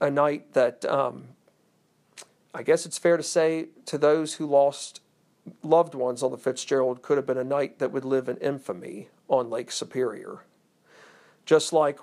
a 0.00 0.10
night 0.10 0.54
that 0.54 0.84
um, 0.86 1.28
I 2.54 2.62
guess 2.62 2.86
it's 2.86 2.98
fair 2.98 3.16
to 3.16 3.22
say 3.22 3.68
to 3.86 3.98
those 3.98 4.34
who 4.34 4.46
lost 4.46 5.00
loved 5.62 5.94
ones 5.94 6.22
on 6.22 6.30
the 6.30 6.38
Fitzgerald 6.38 7.02
could 7.02 7.18
have 7.18 7.26
been 7.26 7.38
a 7.38 7.44
night 7.44 7.78
that 7.78 7.92
would 7.92 8.04
live 8.04 8.28
in 8.28 8.38
infamy 8.38 9.08
on 9.28 9.50
Lake 9.50 9.70
Superior. 9.70 10.44
Just 11.44 11.72
like, 11.72 11.98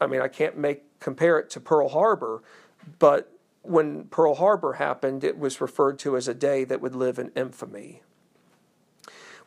I 0.00 0.06
mean, 0.06 0.20
I 0.20 0.28
can't 0.28 0.58
make 0.58 0.82
compare 0.98 1.38
it 1.38 1.48
to 1.50 1.60
Pearl 1.60 1.90
Harbor, 1.90 2.42
but 2.98 3.32
when 3.62 4.04
Pearl 4.06 4.34
Harbor 4.34 4.74
happened, 4.74 5.22
it 5.22 5.38
was 5.38 5.60
referred 5.60 5.98
to 6.00 6.16
as 6.16 6.26
a 6.26 6.34
day 6.34 6.64
that 6.64 6.80
would 6.80 6.96
live 6.96 7.18
in 7.18 7.30
infamy. 7.36 8.02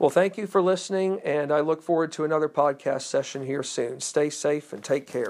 Well, 0.01 0.09
thank 0.09 0.35
you 0.35 0.47
for 0.47 0.63
listening, 0.63 1.19
and 1.23 1.51
I 1.51 1.59
look 1.59 1.83
forward 1.83 2.11
to 2.13 2.23
another 2.23 2.49
podcast 2.49 3.03
session 3.03 3.45
here 3.45 3.61
soon. 3.61 3.99
Stay 3.99 4.31
safe 4.31 4.73
and 4.73 4.83
take 4.83 5.05
care. 5.05 5.27